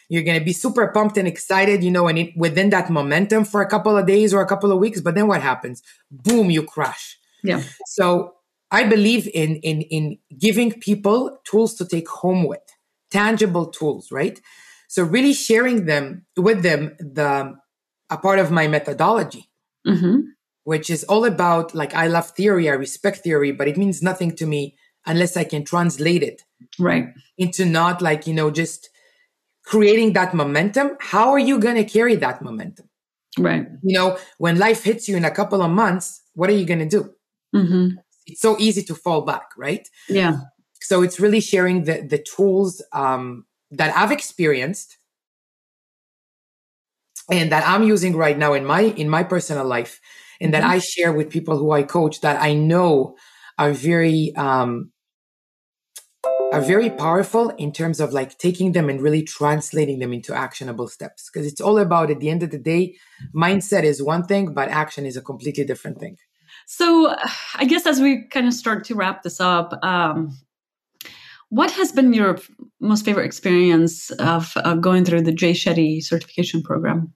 you're 0.09 0.21
going 0.21 0.37
to 0.37 0.45
be 0.45 0.53
super 0.53 0.87
pumped 0.89 1.17
and 1.17 1.27
excited, 1.27 1.83
you 1.83 1.89
know, 1.89 2.07
and 2.07 2.19
it, 2.19 2.37
within 2.37 2.69
that 2.69 2.89
momentum 2.89 3.45
for 3.45 3.61
a 3.61 3.67
couple 3.67 3.97
of 3.97 4.05
days 4.05 4.31
or 4.31 4.41
a 4.41 4.45
couple 4.45 4.71
of 4.71 4.77
weeks. 4.77 5.01
But 5.01 5.15
then 5.15 5.27
what 5.27 5.41
happens? 5.41 5.81
Boom, 6.11 6.51
you 6.51 6.61
crash. 6.61 7.17
Yeah. 7.43 7.63
So 7.87 8.35
I 8.69 8.83
believe 8.83 9.27
in 9.33 9.55
in 9.57 9.81
in 9.81 10.17
giving 10.37 10.71
people 10.79 11.39
tools 11.45 11.73
to 11.75 11.85
take 11.85 12.07
home 12.07 12.43
with, 12.43 12.61
tangible 13.09 13.67
tools, 13.67 14.11
right? 14.11 14.39
So 14.87 15.03
really 15.03 15.33
sharing 15.33 15.85
them 15.85 16.25
with 16.37 16.61
them 16.61 16.95
the 16.99 17.55
a 18.13 18.17
part 18.17 18.39
of 18.39 18.51
my 18.51 18.67
methodology, 18.67 19.49
mm-hmm. 19.87 20.21
which 20.63 20.89
is 20.89 21.03
all 21.05 21.25
about 21.25 21.73
like 21.73 21.93
I 21.93 22.07
love 22.07 22.29
theory, 22.29 22.69
I 22.69 22.73
respect 22.73 23.17
theory, 23.19 23.51
but 23.51 23.67
it 23.67 23.77
means 23.77 24.01
nothing 24.01 24.35
to 24.37 24.45
me 24.45 24.75
unless 25.05 25.35
I 25.35 25.43
can 25.43 25.65
translate 25.65 26.23
it 26.23 26.43
right 26.79 27.07
into 27.37 27.65
not 27.65 28.01
like 28.01 28.25
you 28.25 28.33
know 28.33 28.49
just 28.51 28.89
creating 29.65 30.13
that 30.13 30.33
momentum, 30.33 30.97
how 30.99 31.31
are 31.31 31.39
you 31.39 31.59
going 31.59 31.75
to 31.75 31.85
carry 31.85 32.15
that 32.15 32.41
momentum? 32.41 32.89
Right. 33.37 33.65
You 33.81 33.97
know, 33.97 34.17
when 34.37 34.59
life 34.59 34.83
hits 34.83 35.07
you 35.07 35.17
in 35.17 35.25
a 35.25 35.31
couple 35.31 35.61
of 35.61 35.71
months, 35.71 36.21
what 36.33 36.49
are 36.49 36.53
you 36.53 36.65
going 36.65 36.87
to 36.87 36.97
do? 36.97 37.13
Mm-hmm. 37.55 37.97
It's 38.27 38.41
so 38.41 38.57
easy 38.59 38.83
to 38.83 38.95
fall 38.95 39.21
back, 39.21 39.49
right? 39.57 39.87
Yeah. 40.07 40.37
So 40.81 41.01
it's 41.01 41.19
really 41.19 41.41
sharing 41.41 41.85
the 41.85 42.01
the 42.01 42.19
tools 42.19 42.81
um, 42.91 43.45
that 43.71 43.95
I've 43.95 44.11
experienced 44.11 44.97
and 47.29 47.51
that 47.51 47.67
I'm 47.67 47.83
using 47.83 48.15
right 48.15 48.37
now 48.37 48.53
in 48.53 48.65
my 48.65 48.81
in 48.81 49.09
my 49.09 49.23
personal 49.23 49.65
life, 49.65 49.99
and 50.39 50.53
mm-hmm. 50.53 50.61
that 50.61 50.69
I 50.69 50.79
share 50.79 51.13
with 51.13 51.29
people 51.29 51.57
who 51.57 51.71
I 51.71 51.83
coach 51.83 52.21
that 52.21 52.41
I 52.41 52.53
know 52.53 53.15
are 53.57 53.71
very 53.71 54.33
um, 54.35 54.91
are 56.53 56.61
very 56.61 56.89
powerful 56.89 57.49
in 57.49 57.71
terms 57.71 57.99
of 57.99 58.13
like 58.13 58.37
taking 58.37 58.73
them 58.73 58.89
and 58.89 59.01
really 59.01 59.23
translating 59.23 59.99
them 59.99 60.13
into 60.13 60.35
actionable 60.35 60.87
steps. 60.87 61.29
Because 61.29 61.47
it's 61.47 61.59
all 61.59 61.79
about, 61.79 62.11
at 62.11 62.19
the 62.19 62.29
end 62.29 62.43
of 62.43 62.51
the 62.51 62.59
day, 62.59 62.95
mindset 63.35 63.83
is 63.83 64.03
one 64.03 64.23
thing, 64.23 64.53
but 64.53 64.69
action 64.69 65.05
is 65.05 65.17
a 65.17 65.21
completely 65.21 65.63
different 65.65 65.99
thing. 65.99 66.17
So, 66.67 67.15
I 67.55 67.65
guess 67.65 67.85
as 67.85 67.99
we 67.99 68.27
kind 68.27 68.47
of 68.47 68.53
start 68.53 68.85
to 68.85 68.95
wrap 68.95 69.23
this 69.23 69.41
up, 69.41 69.73
um, 69.83 70.37
what 71.49 71.71
has 71.71 71.91
been 71.91 72.13
your 72.13 72.37
most 72.83 73.05
favorite 73.05 73.25
experience 73.25 74.11
of, 74.11 74.53
of 74.57 74.81
going 74.81 75.05
through 75.05 75.21
the 75.21 75.31
Jay 75.31 75.53
Shetty 75.53 76.03
certification 76.03 76.61
program? 76.61 77.13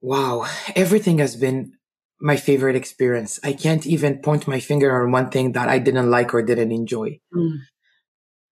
Wow, 0.00 0.46
everything 0.74 1.18
has 1.18 1.36
been 1.36 1.72
my 2.20 2.36
favorite 2.36 2.76
experience. 2.76 3.40
I 3.42 3.52
can't 3.52 3.86
even 3.86 4.18
point 4.18 4.48
my 4.48 4.60
finger 4.60 5.02
on 5.02 5.12
one 5.12 5.30
thing 5.30 5.52
that 5.52 5.68
I 5.68 5.78
didn't 5.78 6.10
like 6.10 6.34
or 6.34 6.42
didn't 6.42 6.72
enjoy. 6.72 7.20
Mm. 7.34 7.58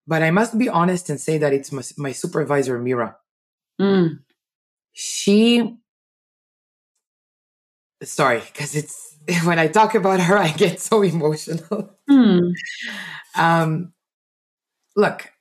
But 0.06 0.22
I 0.22 0.30
must 0.30 0.58
be 0.58 0.68
honest 0.68 1.11
and 1.11 1.20
say 1.20 1.38
that 1.38 1.52
it's 1.52 1.72
my, 1.72 1.82
my 1.96 2.12
supervisor, 2.12 2.78
Mira. 2.78 3.16
Mm. 3.80 4.18
she 4.92 5.76
sorry 8.02 8.40
because 8.40 8.76
it's 8.76 9.12
when 9.44 9.58
i 9.58 9.66
talk 9.66 9.94
about 9.94 10.20
her 10.20 10.37
i 10.37 10.48
get 10.48 10.80
so 10.80 11.02
emotional 11.02 11.94
hmm. 12.08 12.50
um 13.37 13.92
look 14.96 15.32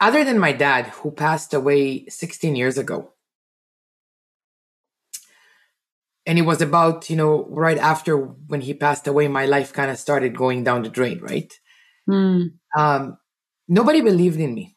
other 0.00 0.24
than 0.24 0.38
my 0.38 0.52
dad 0.52 0.86
who 0.86 1.10
passed 1.10 1.54
away 1.54 2.06
16 2.06 2.56
years 2.56 2.78
ago 2.78 3.14
and 6.26 6.38
it 6.38 6.42
was 6.42 6.60
about 6.60 7.10
you 7.10 7.16
know 7.16 7.46
right 7.50 7.78
after 7.78 8.16
when 8.16 8.60
he 8.60 8.74
passed 8.74 9.06
away 9.06 9.28
my 9.28 9.46
life 9.46 9.72
kind 9.72 9.90
of 9.90 9.98
started 9.98 10.36
going 10.36 10.64
down 10.64 10.82
the 10.82 10.88
drain 10.88 11.20
right 11.20 11.58
mm. 12.08 12.50
um, 12.76 13.18
nobody 13.68 14.00
believed 14.00 14.40
in 14.40 14.54
me 14.54 14.76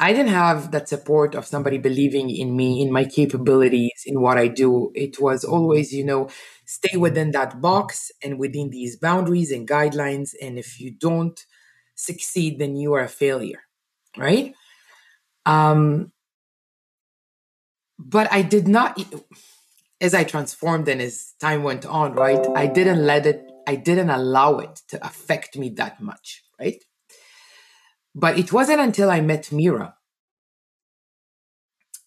i 0.00 0.12
didn't 0.12 0.32
have 0.32 0.70
that 0.70 0.88
support 0.88 1.34
of 1.34 1.46
somebody 1.46 1.78
believing 1.78 2.30
in 2.30 2.56
me 2.56 2.80
in 2.80 2.92
my 2.92 3.04
capabilities 3.04 4.02
in 4.06 4.20
what 4.20 4.38
i 4.38 4.48
do 4.48 4.90
it 4.94 5.20
was 5.20 5.44
always 5.44 5.92
you 5.92 6.04
know 6.04 6.28
stay 6.66 6.96
within 6.96 7.30
that 7.32 7.60
box 7.60 8.10
and 8.22 8.38
within 8.38 8.70
these 8.70 8.96
boundaries 8.96 9.50
and 9.50 9.68
guidelines 9.68 10.34
and 10.40 10.58
if 10.58 10.80
you 10.80 10.90
don't 10.90 11.44
succeed 11.94 12.58
then 12.58 12.76
you 12.76 12.92
are 12.94 13.04
a 13.04 13.08
failure 13.08 13.62
right 14.16 14.54
um 15.46 16.10
but 17.98 18.30
i 18.32 18.42
did 18.42 18.66
not 18.66 18.98
as 20.04 20.14
I 20.14 20.24
transformed 20.24 20.86
and 20.88 21.00
as 21.00 21.32
time 21.40 21.62
went 21.62 21.86
on, 21.86 22.12
right, 22.12 22.44
I 22.54 22.66
didn't 22.66 23.04
let 23.06 23.26
it, 23.26 23.50
I 23.66 23.76
didn't 23.76 24.10
allow 24.10 24.58
it 24.58 24.82
to 24.88 25.04
affect 25.04 25.56
me 25.56 25.70
that 25.70 26.00
much, 26.00 26.42
right? 26.60 26.82
But 28.14 28.38
it 28.38 28.52
wasn't 28.52 28.80
until 28.80 29.10
I 29.10 29.20
met 29.22 29.50
Mira 29.50 29.96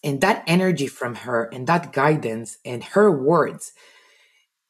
and 0.04 0.22
that 0.22 0.44
energy 0.48 0.88
from 0.88 1.16
her 1.16 1.50
and 1.52 1.66
that 1.68 1.92
guidance 1.92 2.60
and 2.64 2.84
her 2.84 3.12
words, 3.12 3.74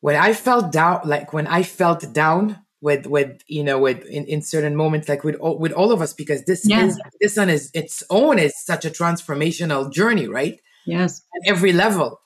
when 0.02 0.16
I 0.16 0.34
felt 0.34 0.72
down, 0.72 1.02
like 1.06 1.34
when 1.34 1.48
I 1.48 1.64
felt 1.64 2.14
down 2.14 2.60
with, 2.82 3.08
with, 3.08 3.42
you 3.48 3.64
know, 3.64 3.80
with 3.80 4.06
in, 4.06 4.26
in 4.26 4.42
certain 4.42 4.76
moments, 4.76 5.10
like 5.10 5.24
with 5.24 5.36
all, 5.36 5.58
with 5.58 5.72
all 5.72 5.92
of 5.92 6.02
us, 6.02 6.14
because 6.14 6.46
this 6.46 6.70
is, 6.70 7.00
this 7.20 7.38
one 7.38 7.50
is 7.50 7.72
its 7.74 8.04
own 8.10 8.40
is 8.40 8.54
such 8.64 8.86
a 8.86 8.90
transformational 8.90 9.92
journey, 9.92 10.28
right? 10.28 10.60
Yes. 10.86 11.22
At 11.36 11.50
every 11.52 11.74
level 11.74 12.20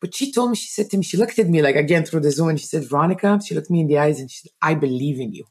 but 0.00 0.14
she 0.14 0.30
told 0.30 0.50
me, 0.50 0.56
she 0.56 0.68
said 0.68 0.90
to 0.90 0.96
me, 0.96 1.02
she 1.02 1.16
looked 1.16 1.38
at 1.38 1.48
me 1.48 1.62
like 1.62 1.76
again 1.76 2.04
through 2.04 2.20
the 2.20 2.30
Zoom 2.30 2.50
and 2.50 2.60
she 2.60 2.66
said, 2.66 2.88
Veronica, 2.88 3.40
she 3.44 3.54
looked 3.54 3.70
me 3.70 3.80
in 3.80 3.86
the 3.86 3.98
eyes 3.98 4.20
and 4.20 4.30
she 4.30 4.40
said, 4.42 4.52
I 4.60 4.74
believe 4.74 5.18
in 5.20 5.32
you. 5.32 5.44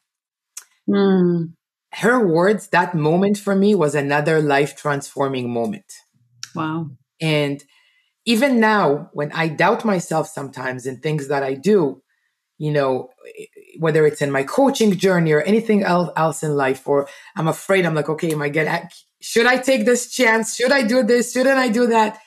Mm. 0.88 1.54
Her 1.94 2.26
words, 2.26 2.68
that 2.70 2.94
moment 2.94 3.38
for 3.38 3.56
me 3.56 3.74
was 3.74 3.96
another 3.96 4.42
life 4.42 4.76
transforming 4.76 5.52
moment. 5.52 5.86
Wow. 6.54 6.92
And 7.20 7.64
even 8.26 8.60
now, 8.60 9.10
when 9.14 9.32
I 9.32 9.48
doubt 9.48 9.86
myself 9.86 10.28
sometimes 10.28 10.86
in 10.86 11.00
things 11.00 11.28
that 11.28 11.44
I 11.44 11.54
do, 11.54 12.02
you 12.58 12.72
know, 12.72 13.10
whether 13.80 14.06
it's 14.06 14.22
in 14.22 14.32
my 14.32 14.44
coaching 14.44 14.98
journey 14.98 15.32
or 15.32 15.42
anything 15.42 15.84
else 15.84 16.42
in 16.42 16.56
life, 16.56 16.88
or 16.88 17.08
I'm 17.36 17.48
afraid, 17.48 17.86
I'm 17.86 17.96
like, 17.96 18.10
okay, 18.10 18.32
am 18.32 18.42
I 18.42 18.50
get, 18.50 18.92
should 19.22 19.46
I 19.46 19.58
take 19.58 19.86
this 19.86 20.10
chance? 20.10 20.56
Should 20.56 20.72
I 20.72 20.84
do 20.84 21.04
this? 21.04 21.34
Shouldn't 21.34 21.58
I 21.58 21.70
do 21.70 21.88
that? 21.88 22.18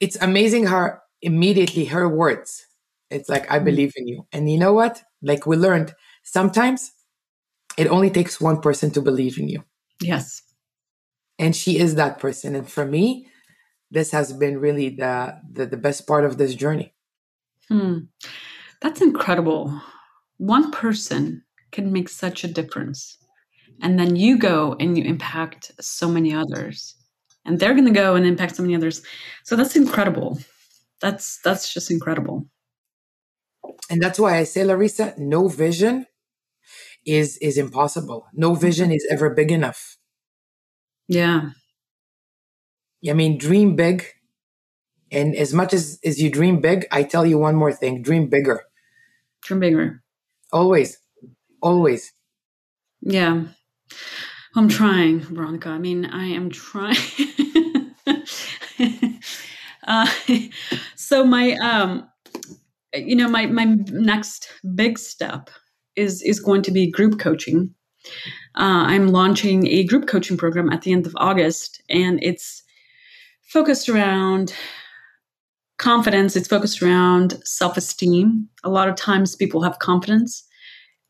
It's 0.00 0.16
amazing 0.20 0.66
how 0.66 0.98
immediately 1.20 1.84
her 1.86 2.08
words. 2.08 2.64
It's 3.10 3.28
like, 3.28 3.50
I 3.50 3.58
mm. 3.58 3.64
believe 3.64 3.92
in 3.96 4.08
you. 4.08 4.26
And 4.32 4.50
you 4.50 4.58
know 4.58 4.72
what? 4.72 5.02
Like 5.20 5.46
we 5.46 5.56
learned, 5.56 5.94
sometimes 6.22 6.92
it 7.76 7.88
only 7.88 8.10
takes 8.10 8.40
one 8.40 8.60
person 8.60 8.90
to 8.92 9.02
believe 9.02 9.38
in 9.38 9.48
you. 9.48 9.64
Yes. 10.00 10.42
And 11.38 11.54
she 11.54 11.78
is 11.78 11.96
that 11.96 12.18
person. 12.18 12.54
And 12.54 12.68
for 12.68 12.86
me, 12.86 13.26
this 13.92 14.10
has 14.10 14.32
been 14.32 14.58
really 14.58 14.88
the 14.90 15.38
the, 15.50 15.66
the 15.66 15.76
best 15.76 16.06
part 16.06 16.24
of 16.24 16.38
this 16.38 16.54
journey. 16.54 16.94
Hmm. 17.68 17.98
That's 18.80 19.00
incredible. 19.00 19.80
One 20.38 20.72
person 20.72 21.44
can 21.70 21.92
make 21.92 22.08
such 22.08 22.44
a 22.44 22.48
difference. 22.48 23.18
And 23.80 23.98
then 23.98 24.16
you 24.16 24.38
go 24.38 24.76
and 24.80 24.98
you 24.98 25.04
impact 25.04 25.72
so 25.80 26.08
many 26.08 26.34
others. 26.34 26.96
And 27.44 27.58
they're 27.58 27.74
going 27.74 27.86
to 27.86 28.00
go 28.00 28.14
and 28.14 28.26
impact 28.26 28.56
so 28.56 28.62
many 28.62 28.76
others. 28.76 29.02
So 29.44 29.56
that's 29.56 29.76
incredible 29.76 30.38
that's 31.02 31.40
that's 31.44 31.74
just 31.74 31.90
incredible 31.90 32.46
and 33.90 34.00
that's 34.00 34.18
why 34.18 34.38
i 34.38 34.44
say 34.44 34.62
larisa 34.62 35.18
no 35.18 35.48
vision 35.48 36.06
is 37.04 37.36
is 37.38 37.58
impossible 37.58 38.26
no 38.32 38.54
vision 38.54 38.90
is 38.90 39.06
ever 39.10 39.28
big 39.28 39.50
enough 39.50 39.98
yeah 41.08 41.50
i 43.08 43.12
mean 43.12 43.38
dream 43.38 43.76
big. 43.76 44.06
And 45.10 45.36
as 45.36 45.52
much 45.52 45.74
as 45.74 45.98
as 46.04 46.20
you 46.22 46.30
dream 46.30 46.60
big 46.60 46.86
i 46.90 47.02
tell 47.02 47.26
you 47.26 47.38
one 47.38 47.56
more 47.56 47.72
thing 47.72 48.02
dream 48.02 48.28
bigger. 48.28 48.62
Dream 49.42 49.60
bigger. 49.60 50.02
Always. 50.52 50.98
Always. 51.60 52.12
Yeah. 53.00 53.44
I'm 54.54 54.68
trying 54.68 55.20
veronica. 55.20 55.70
I 55.70 55.78
mean 55.78 56.06
i 56.06 56.26
am 56.26 56.50
trying. 56.50 56.96
Uh, 59.84 60.06
so 60.94 61.24
my 61.24 61.54
um 61.54 62.08
you 62.94 63.16
know 63.16 63.28
my 63.28 63.46
my 63.46 63.64
next 63.90 64.48
big 64.74 64.98
step 64.98 65.50
is 65.96 66.22
is 66.22 66.40
going 66.40 66.62
to 66.62 66.70
be 66.70 66.90
group 66.90 67.18
coaching. 67.18 67.74
Uh, 68.54 68.84
i'm 68.86 69.08
launching 69.08 69.66
a 69.68 69.84
group 69.84 70.08
coaching 70.08 70.36
program 70.36 70.68
at 70.70 70.82
the 70.82 70.92
end 70.92 71.06
of 71.06 71.14
august 71.18 71.80
and 71.88 72.18
it's 72.22 72.61
focused 73.52 73.88
around 73.88 74.54
confidence 75.78 76.36
it's 76.36 76.48
focused 76.48 76.82
around 76.82 77.40
self-esteem 77.44 78.48
a 78.62 78.70
lot 78.70 78.88
of 78.88 78.94
times 78.94 79.36
people 79.36 79.62
have 79.62 79.78
confidence 79.78 80.44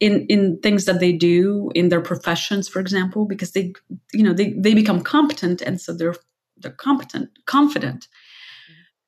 in 0.00 0.26
in 0.26 0.58
things 0.60 0.84
that 0.86 0.98
they 0.98 1.12
do 1.12 1.70
in 1.74 1.88
their 1.88 2.00
professions 2.00 2.68
for 2.68 2.80
example 2.80 3.26
because 3.26 3.52
they 3.52 3.72
you 4.12 4.22
know 4.22 4.32
they 4.32 4.54
they 4.54 4.74
become 4.74 5.02
competent 5.02 5.60
and 5.60 5.80
so 5.80 5.92
they're 5.92 6.14
they're 6.58 6.72
competent 6.72 7.28
confident 7.46 8.08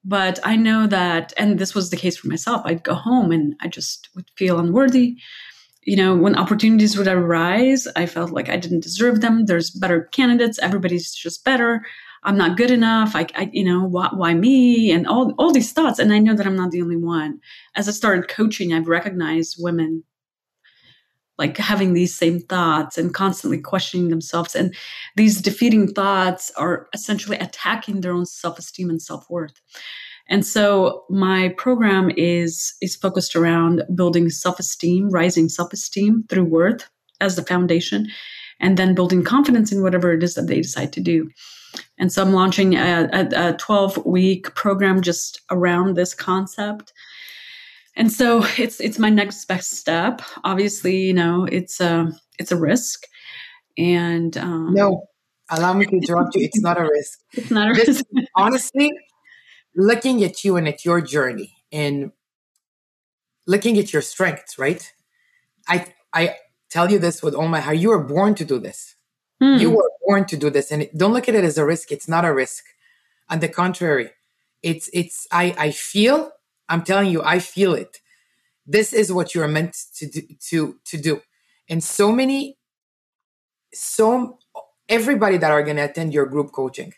but 0.05 0.39
I 0.45 0.57
know 0.57 0.87
that, 0.87 1.33
and 1.39 1.59
this 1.59 1.75
was 1.75 1.89
the 1.89 1.97
case 1.97 2.17
for 2.17 2.29
myself, 2.29 2.63
I'd 2.65 2.85
go 2.85 2.95
home 2.95 3.33
and 3.33 3.57
I 3.61 3.69
just 3.69 4.11
would 4.15 4.27
feel 4.37 4.59
unworthy. 4.59 5.17
You 5.83 5.97
know, 5.97 6.15
when 6.15 6.37
opportunities 6.37 6.97
would 6.97 7.09
arise, 7.09 7.89
I 7.97 8.07
felt 8.07 8.31
like 8.31 8.51
I 8.51 8.57
didn't 8.59 8.83
deserve 8.83 9.23
them. 9.23 9.47
There's 9.47 9.71
better 9.71 10.03
candidates. 10.13 10.59
Everybody's 10.59 11.15
just 11.15 11.45
better. 11.45 11.87
I'm 12.25 12.37
not 12.37 12.57
good 12.57 12.71
enough. 12.71 13.15
I, 13.15 13.27
I 13.35 13.51
you 13.53 13.65
know, 13.65 13.85
why, 13.85 14.09
why, 14.13 14.35
me? 14.35 14.91
And 14.91 15.07
all, 15.07 15.33
all 15.39 15.53
these 15.53 15.73
thoughts. 15.73 15.99
And 15.99 16.13
I 16.13 16.19
know 16.19 16.35
that 16.35 16.47
I'm 16.47 16.57
not 16.57 16.71
the 16.71 16.83
only 16.83 16.97
one. 16.97 17.41
As 17.75 17.89
I 17.89 17.93
started 17.93 18.29
coaching, 18.29 18.73
I've 18.73 18.89
recognized 18.89 19.57
women 19.59 20.05
like 21.37 21.57
having 21.57 21.93
these 21.93 22.17
same 22.17 22.41
thoughts 22.41 22.97
and 22.97 23.13
constantly 23.13 23.59
questioning 23.59 24.09
themselves. 24.09 24.55
And 24.55 24.75
these 25.17 25.41
defeating 25.41 25.89
thoughts 25.89 26.51
are 26.57 26.89
essentially 26.95 27.37
attacking 27.39 28.01
their 28.01 28.13
own 28.13 28.27
self 28.27 28.59
esteem 28.59 28.89
and 28.89 29.03
self 29.03 29.29
worth. 29.29 29.61
And 30.29 30.47
so 30.47 31.05
my 31.11 31.51
program 31.59 32.11
is 32.17 32.75
is 32.81 32.97
focused 32.97 33.37
around 33.37 33.83
building 33.95 34.31
self-esteem, 34.31 35.11
rising 35.11 35.49
self-esteem 35.49 36.25
through 36.29 36.45
worth 36.45 36.89
as 37.21 37.37
the 37.37 37.43
foundation, 37.43 38.09
and 38.61 38.77
then 38.77 38.95
building 38.95 39.23
confidence 39.23 39.71
in 39.71 39.83
whatever 39.83 40.13
it 40.13 40.23
is 40.23 40.35
that 40.35 40.47
they 40.47 40.61
decide 40.61 40.93
to 40.95 41.01
do. 41.01 41.31
And 41.99 42.13
so 42.13 42.23
I'm 42.23 42.33
launching 42.33 42.75
a, 42.75 43.09
a, 43.13 43.51
a 43.51 43.57
12 43.57 44.05
week 44.05 44.55
program 44.55 45.01
just 45.03 45.41
around 45.51 45.97
this 45.97 46.15
concept. 46.15 46.93
And 47.97 48.13
so 48.13 48.45
it's 48.59 48.81
it's 48.81 48.99
my 48.99 49.11
next 49.11 49.45
best 49.47 49.73
step. 49.73 50.23
Obviously 50.43 50.97
you 50.97 51.15
know 51.15 51.45
it's 51.45 51.81
a 51.81 52.13
it's 52.39 52.53
a 52.53 52.57
risk. 52.57 53.05
And 53.79 54.37
um, 54.37 54.75
no 54.75 55.07
allow 55.51 55.73
me 55.75 55.87
to 55.87 55.93
interrupt 55.93 56.35
you. 56.35 56.45
It's 56.45 56.61
not 56.61 56.81
a 56.81 56.83
risk. 56.83 57.21
It's 57.33 57.51
not 57.51 57.69
a 57.69 57.75
risk. 57.75 58.05
honestly 58.37 58.93
looking 59.77 60.23
at 60.25 60.45
you 60.45 60.57
and 60.57 60.69
at 60.69 60.85
your 60.85 61.01
journey 61.01 61.57
and 61.73 62.13
looking 63.47 63.79
at 63.79 63.93
your 63.93 64.03
strengths 64.03 64.59
right? 64.59 64.93
I 65.69 65.87
i 66.13 66.37
tell 66.71 66.91
you 66.91 66.99
this 66.99 67.23
with 67.23 67.35
all 67.35 67.47
my 67.47 67.61
heart. 67.61 67.79
You 67.79 67.91
were 67.91 68.03
born 68.03 68.35
to 68.35 68.45
do 68.45 68.59
this 68.59 68.94
hmm. 69.45 69.61
you 69.61 69.71
were 69.71 69.91
born 70.07 70.25
to 70.25 70.37
do 70.37 70.51
this 70.51 70.71
and 70.71 70.89
don't 70.97 71.13
look 71.13 71.29
at 71.29 71.35
it 71.35 71.45
as 71.45 71.59
a 71.59 71.65
risk 71.65 71.93
it's 71.93 72.09
not 72.09 72.25
a 72.25 72.33
risk 72.33 72.65
on 73.29 73.41
the 73.41 73.49
contrary 73.49 74.11
it's 74.63 74.89
it's 74.93 75.27
i 75.31 75.55
i 75.59 75.71
feel 75.71 76.33
I'm 76.69 76.83
telling 76.83 77.11
you, 77.11 77.23
I 77.23 77.39
feel 77.39 77.75
it. 77.75 78.01
This 78.67 78.93
is 78.93 79.13
what 79.13 79.35
you're 79.35 79.49
meant 79.49 79.77
to 79.97 80.07
do, 80.07 80.23
to 80.49 80.79
to 80.87 80.97
do. 80.97 81.21
And 81.69 81.83
so 81.85 82.13
many, 82.13 82.57
so 83.73 84.39
everybody 84.89 85.37
that 85.39 85.51
are 85.51 85.63
going 85.63 85.77
to 85.77 85.85
attend 85.85 86.15
your 86.15 86.27
group 86.27 86.53
coaching, 86.53 86.93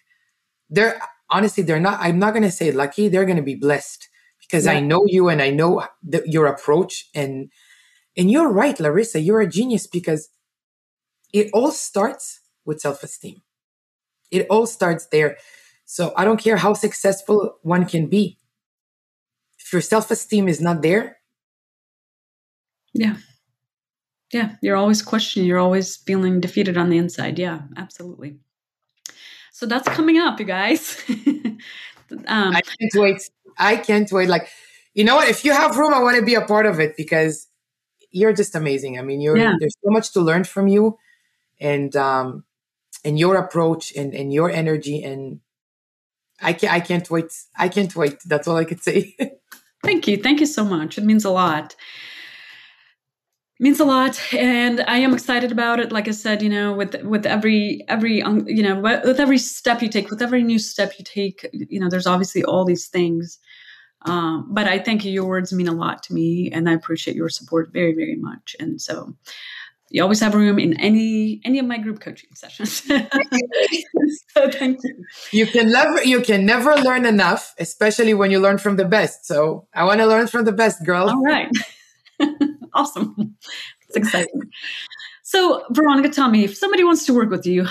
they're 0.70 1.00
honestly 1.30 1.64
they're 1.64 1.80
not. 1.80 1.98
I'm 2.00 2.18
not 2.18 2.32
going 2.32 2.44
to 2.44 2.52
say 2.52 2.70
lucky. 2.70 3.08
They're 3.08 3.24
going 3.24 3.36
to 3.36 3.42
be 3.42 3.56
blessed 3.56 4.08
because 4.40 4.66
yeah. 4.66 4.72
I 4.72 4.80
know 4.80 5.04
you 5.06 5.28
and 5.28 5.42
I 5.42 5.50
know 5.50 5.84
the, 6.02 6.22
your 6.26 6.46
approach 6.46 7.08
and 7.14 7.50
and 8.16 8.30
you're 8.30 8.50
right, 8.50 8.76
Larisa. 8.76 9.24
You're 9.24 9.40
a 9.40 9.48
genius 9.48 9.88
because 9.88 10.28
it 11.36 11.50
all 11.52 11.70
starts 11.70 12.40
with 12.64 12.80
self 12.80 13.02
esteem. 13.02 13.42
It 14.30 14.46
all 14.50 14.66
starts 14.66 15.06
there 15.06 15.36
So 15.84 16.12
I 16.16 16.24
don't 16.24 16.42
care 16.42 16.56
how 16.56 16.74
successful 16.74 17.58
one 17.62 17.86
can 17.86 18.08
be. 18.08 18.38
If 19.58 19.72
your 19.72 19.82
self 19.82 20.10
esteem 20.10 20.48
is 20.48 20.60
not 20.60 20.82
there, 20.82 21.18
yeah. 22.92 23.16
Yeah. 24.32 24.56
You're 24.62 24.76
always 24.76 25.02
questioning. 25.02 25.46
You're 25.46 25.58
always 25.58 25.96
feeling 25.96 26.40
defeated 26.40 26.76
on 26.76 26.90
the 26.90 26.98
inside. 26.98 27.38
Yeah, 27.38 27.60
absolutely. 27.76 28.38
So 29.52 29.66
that's 29.66 29.88
coming 29.88 30.18
up, 30.18 30.40
you 30.40 30.46
guys. 30.46 31.02
um, 31.08 32.56
I 32.56 32.60
can't 32.62 32.94
wait. 32.94 33.22
I 33.58 33.76
can't 33.76 34.10
wait. 34.10 34.28
Like, 34.28 34.48
you 34.94 35.04
know 35.04 35.16
what? 35.16 35.28
If 35.28 35.44
you 35.44 35.52
have 35.52 35.76
room, 35.76 35.94
I 35.94 36.00
want 36.00 36.16
to 36.16 36.24
be 36.24 36.34
a 36.34 36.42
part 36.42 36.66
of 36.66 36.80
it 36.80 36.96
because 36.96 37.46
you're 38.10 38.32
just 38.32 38.54
amazing. 38.54 38.98
I 38.98 39.02
mean, 39.02 39.20
you're 39.20 39.36
yeah. 39.36 39.54
there's 39.60 39.76
so 39.84 39.90
much 39.90 40.12
to 40.12 40.20
learn 40.20 40.44
from 40.44 40.68
you, 40.68 40.98
and 41.60 41.94
um, 41.96 42.44
and 43.04 43.18
your 43.18 43.36
approach 43.36 43.94
and 43.96 44.14
and 44.14 44.32
your 44.32 44.50
energy 44.50 45.02
and 45.02 45.40
I 46.40 46.52
can't 46.52 46.72
I 46.72 46.80
can't 46.80 47.10
wait. 47.10 47.32
I 47.56 47.68
can't 47.68 47.94
wait. 47.96 48.18
That's 48.26 48.48
all 48.48 48.56
I 48.56 48.64
could 48.64 48.82
say. 48.82 49.16
Thank 49.82 50.08
you. 50.08 50.16
Thank 50.16 50.40
you 50.40 50.46
so 50.46 50.64
much. 50.64 50.98
It 50.98 51.04
means 51.04 51.24
a 51.24 51.30
lot 51.30 51.76
means 53.58 53.80
a 53.80 53.84
lot 53.84 54.20
and 54.34 54.82
i 54.86 54.98
am 54.98 55.14
excited 55.14 55.50
about 55.50 55.80
it 55.80 55.90
like 55.90 56.08
i 56.08 56.10
said 56.10 56.42
you 56.42 56.48
know 56.48 56.74
with 56.74 57.02
with 57.02 57.24
every 57.24 57.82
every 57.88 58.22
um, 58.22 58.46
you 58.46 58.62
know 58.62 58.78
with 58.78 59.18
every 59.18 59.38
step 59.38 59.80
you 59.80 59.88
take 59.88 60.10
with 60.10 60.20
every 60.20 60.42
new 60.42 60.58
step 60.58 60.92
you 60.98 61.04
take 61.04 61.48
you 61.52 61.80
know 61.80 61.88
there's 61.88 62.06
obviously 62.06 62.44
all 62.44 62.64
these 62.64 62.88
things 62.88 63.38
um, 64.02 64.46
but 64.50 64.66
i 64.66 64.78
think 64.78 65.04
your 65.04 65.24
words 65.24 65.52
mean 65.52 65.68
a 65.68 65.72
lot 65.72 66.02
to 66.02 66.12
me 66.12 66.50
and 66.52 66.68
i 66.68 66.72
appreciate 66.72 67.16
your 67.16 67.30
support 67.30 67.72
very 67.72 67.94
very 67.94 68.16
much 68.16 68.54
and 68.60 68.80
so 68.80 69.16
you 69.90 70.02
always 70.02 70.20
have 70.20 70.34
room 70.34 70.58
in 70.58 70.78
any 70.80 71.40
any 71.44 71.58
of 71.58 71.66
my 71.66 71.78
group 71.78 72.00
coaching 72.00 72.30
sessions 72.34 72.82
so 74.34 74.50
thank 74.50 74.78
you 74.82 75.04
you 75.32 75.46
can 75.46 75.70
never 75.70 76.02
you 76.04 76.20
can 76.20 76.44
never 76.44 76.74
learn 76.76 77.06
enough 77.06 77.54
especially 77.58 78.14
when 78.14 78.30
you 78.30 78.40
learn 78.40 78.58
from 78.58 78.76
the 78.76 78.84
best 78.84 79.26
so 79.26 79.66
i 79.74 79.84
want 79.84 80.00
to 80.00 80.06
learn 80.06 80.26
from 80.26 80.44
the 80.44 80.52
best 80.52 80.84
girl 80.84 81.08
all 81.08 81.22
right 81.22 81.50
awesome. 82.74 83.36
It's 83.88 83.96
exciting. 83.96 84.42
So, 85.22 85.64
Veronica, 85.70 86.08
tell 86.08 86.30
me 86.30 86.44
if 86.44 86.56
somebody 86.56 86.84
wants 86.84 87.04
to 87.06 87.14
work 87.14 87.30
with 87.30 87.46
you, 87.46 87.66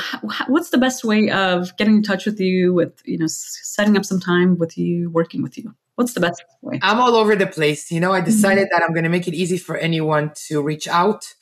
what's 0.47 0.71
the 0.71 0.77
best 0.77 1.05
way 1.05 1.29
of 1.29 1.75
getting 1.77 1.95
in 1.95 2.03
touch 2.03 2.25
with 2.25 2.39
you, 2.39 2.73
with 2.73 3.01
you 3.05 3.17
know, 3.17 3.27
setting 3.27 3.95
up 3.95 4.03
some 4.03 4.19
time 4.19 4.57
with 4.57 4.77
you, 4.77 5.09
working 5.09 5.41
with 5.41 5.57
you? 5.57 5.73
What's 5.95 6.13
the 6.13 6.19
best 6.19 6.43
way? 6.61 6.79
I'm 6.83 6.99
all 6.99 7.15
over 7.15 7.35
the 7.35 7.47
place. 7.47 7.91
You 7.91 8.01
know, 8.01 8.11
I 8.11 8.19
decided 8.19 8.65
mm-hmm. 8.65 8.77
that 8.77 8.83
I'm 8.83 8.93
going 8.93 9.05
to 9.05 9.09
make 9.09 9.27
it 9.27 9.33
easy 9.33 9.57
for 9.57 9.77
anyone 9.77 10.33
to 10.47 10.61
reach 10.61 10.87
out. 10.87 11.33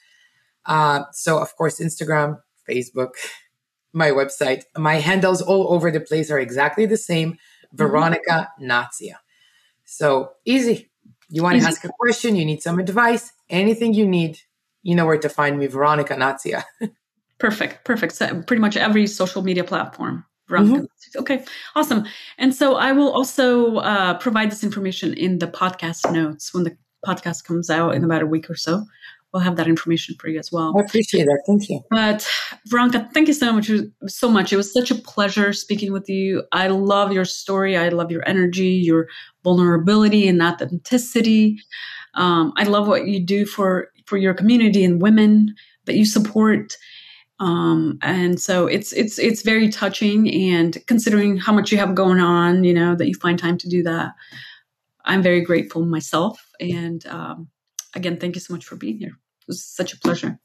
Uh, 0.65 1.03
so, 1.11 1.39
of 1.39 1.55
course, 1.55 1.79
Instagram, 1.79 2.41
Facebook, 2.69 3.11
my 3.93 4.09
website, 4.09 4.63
my 4.77 4.95
handles 4.95 5.41
all 5.41 5.73
over 5.73 5.91
the 5.91 5.99
place 5.99 6.31
are 6.31 6.39
exactly 6.39 6.85
the 6.85 6.97
same. 6.97 7.33
Mm-hmm. 7.33 7.77
Veronica 7.77 8.49
mm-hmm. 8.59 8.71
Natzia. 8.71 9.15
So 9.85 10.31
easy. 10.45 10.89
You 11.29 11.43
want 11.43 11.59
to 11.59 11.65
ask 11.65 11.83
a 11.83 11.89
question, 11.99 12.35
you 12.35 12.45
need 12.45 12.61
some 12.61 12.79
advice, 12.79 13.31
anything 13.49 13.93
you 13.93 14.07
need, 14.07 14.39
you 14.83 14.95
know 14.95 15.05
where 15.05 15.17
to 15.17 15.29
find 15.29 15.57
me, 15.57 15.67
Veronica 15.67 16.15
Natzia. 16.15 16.63
perfect, 17.39 17.85
perfect. 17.85 18.13
So 18.13 18.41
pretty 18.43 18.61
much 18.61 18.77
every 18.77 19.07
social 19.07 19.41
media 19.41 19.63
platform. 19.63 20.25
Mm-hmm. 20.49 20.85
Okay, 21.19 21.43
awesome. 21.75 22.05
And 22.37 22.53
so 22.53 22.75
I 22.75 22.91
will 22.91 23.11
also 23.11 23.77
uh, 23.77 24.15
provide 24.19 24.51
this 24.51 24.63
information 24.63 25.13
in 25.13 25.39
the 25.39 25.47
podcast 25.47 26.11
notes 26.11 26.53
when 26.53 26.63
the 26.63 26.77
podcast 27.05 27.43
comes 27.43 27.69
out 27.69 27.95
in 27.95 28.03
about 28.03 28.21
a 28.21 28.27
week 28.27 28.49
or 28.49 28.55
so. 28.55 28.85
We'll 29.33 29.41
have 29.41 29.55
that 29.55 29.67
information 29.67 30.15
for 30.19 30.27
you 30.27 30.37
as 30.37 30.51
well. 30.51 30.75
I 30.77 30.81
appreciate 30.81 31.25
that. 31.25 31.43
Thank 31.47 31.67
you. 31.67 31.81
But 31.89 32.29
Veronica, 32.67 33.09
thank 33.15 33.27
you 33.27 33.33
so 33.33 33.51
much. 33.51 33.71
So 34.05 34.29
much. 34.29 34.53
It 34.53 34.57
was 34.57 34.71
such 34.71 34.91
a 34.91 34.95
pleasure 34.95 35.53
speaking 35.53 35.91
with 35.91 36.07
you. 36.07 36.43
I 36.51 36.67
love 36.67 37.11
your 37.11 37.25
story. 37.25 37.75
I 37.75 37.89
love 37.89 38.11
your 38.11 38.27
energy, 38.27 38.67
your 38.67 39.07
vulnerability 39.43 40.27
and 40.27 40.41
authenticity. 40.41 41.59
Um, 42.13 42.53
I 42.57 42.63
love 42.65 42.87
what 42.87 43.07
you 43.07 43.19
do 43.19 43.47
for 43.47 43.89
for 44.05 44.17
your 44.17 44.35
community 44.35 44.83
and 44.83 45.01
women 45.01 45.55
that 45.85 45.95
you 45.95 46.05
support. 46.05 46.77
Um, 47.39 47.97
and 48.03 48.39
so 48.39 48.67
it's 48.67 48.93
it's 48.93 49.17
it's 49.17 49.41
very 49.41 49.69
touching. 49.69 50.31
And 50.31 50.77
considering 50.85 51.37
how 51.37 51.53
much 51.53 51.71
you 51.71 51.79
have 51.79 51.95
going 51.95 52.19
on, 52.19 52.63
you 52.63 52.73
know 52.73 52.95
that 52.95 53.07
you 53.07 53.15
find 53.15 53.39
time 53.39 53.57
to 53.57 53.67
do 53.67 53.81
that, 53.81 54.11
I'm 55.05 55.23
very 55.23 55.41
grateful 55.41 55.85
myself. 55.85 56.39
And 56.59 57.03
um, 57.07 57.47
again, 57.95 58.17
thank 58.17 58.35
you 58.35 58.41
so 58.41 58.53
much 58.53 58.65
for 58.65 58.75
being 58.75 58.99
here. 58.99 59.17
It 59.43 59.47
was 59.47 59.63
such 59.63 59.93
a 59.93 59.99
pleasure. 59.99 60.39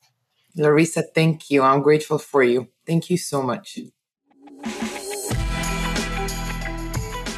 Larisa, 0.56 1.02
thank 1.14 1.50
you. 1.50 1.62
I'm 1.62 1.82
grateful 1.82 2.18
for 2.18 2.42
you. 2.42 2.68
Thank 2.87 3.11
you 3.11 3.16
so 3.16 3.42
much. 3.42 3.78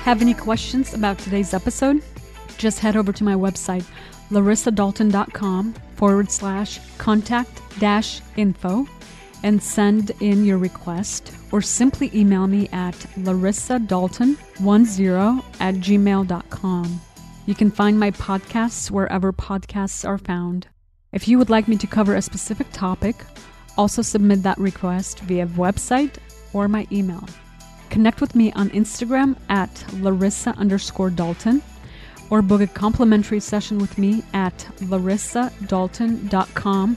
Have 0.05 0.23
any 0.23 0.35
questions 0.35 0.95
about 0.95 1.19
today's 1.19 1.53
episode? 1.53 2.03
Just 2.57 2.79
head 2.79 2.97
over 2.97 3.13
to 3.13 3.25
my 3.25 3.35
website, 3.35 3.85
larisadalton.com 4.31 5.75
forward 5.97 6.31
slash 6.31 6.81
contact 6.97 7.61
dash 7.79 8.23
info 8.37 8.87
and 9.43 9.63
send 9.63 10.13
in 10.21 10.45
your 10.45 10.59
request 10.59 11.33
or 11.53 11.61
simply 11.61 12.11
email 12.15 12.47
me 12.47 12.69
at 12.73 12.95
larisadalton10 13.17 15.45
at 15.61 15.75
gmail.com. 15.75 17.01
You 17.47 17.55
can 17.55 17.71
find 17.71 17.99
my 17.99 18.11
podcasts 18.13 18.91
wherever 18.91 19.33
podcasts 19.33 20.07
are 20.09 20.19
found. 20.19 20.69
If 21.13 21.27
you 21.27 21.39
would 21.39 21.51
like 21.51 21.67
me 21.67 21.77
to 21.77 21.87
cover 21.87 22.15
a 22.15 22.23
specific 22.23 22.69
topic, 22.73 23.17
also 23.77 24.03
submit 24.03 24.45
that 24.45 24.59
request 24.59 25.21
via 25.21 25.47
website 25.47 26.17
or 26.53 26.69
my 26.69 26.87
email. 26.93 27.27
Connect 27.89 28.21
with 28.21 28.37
me 28.37 28.53
on 28.53 28.71
Instagram 28.71 29.37
at 29.49 29.75
Larisa 30.03 30.57
underscore 30.57 31.11
Dalton 31.11 31.63
or 32.31 32.43
book 32.43 32.61
a 32.61 32.69
complimentary 32.69 33.41
session 33.41 33.79
with 33.79 33.99
me 33.99 34.23
at 34.33 34.57
larisadalton.com 34.79 36.97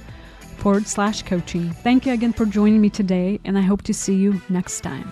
forward 0.57 0.87
slash 0.87 1.23
coaching. 1.23 1.71
Thank 1.71 2.05
you 2.05 2.13
again 2.13 2.33
for 2.33 2.45
joining 2.45 2.81
me 2.81 2.91
today, 2.91 3.39
and 3.43 3.57
I 3.57 3.61
hope 3.61 3.81
to 3.83 3.93
see 3.93 4.15
you 4.15 4.41
next 4.49 4.81
time. 4.81 5.11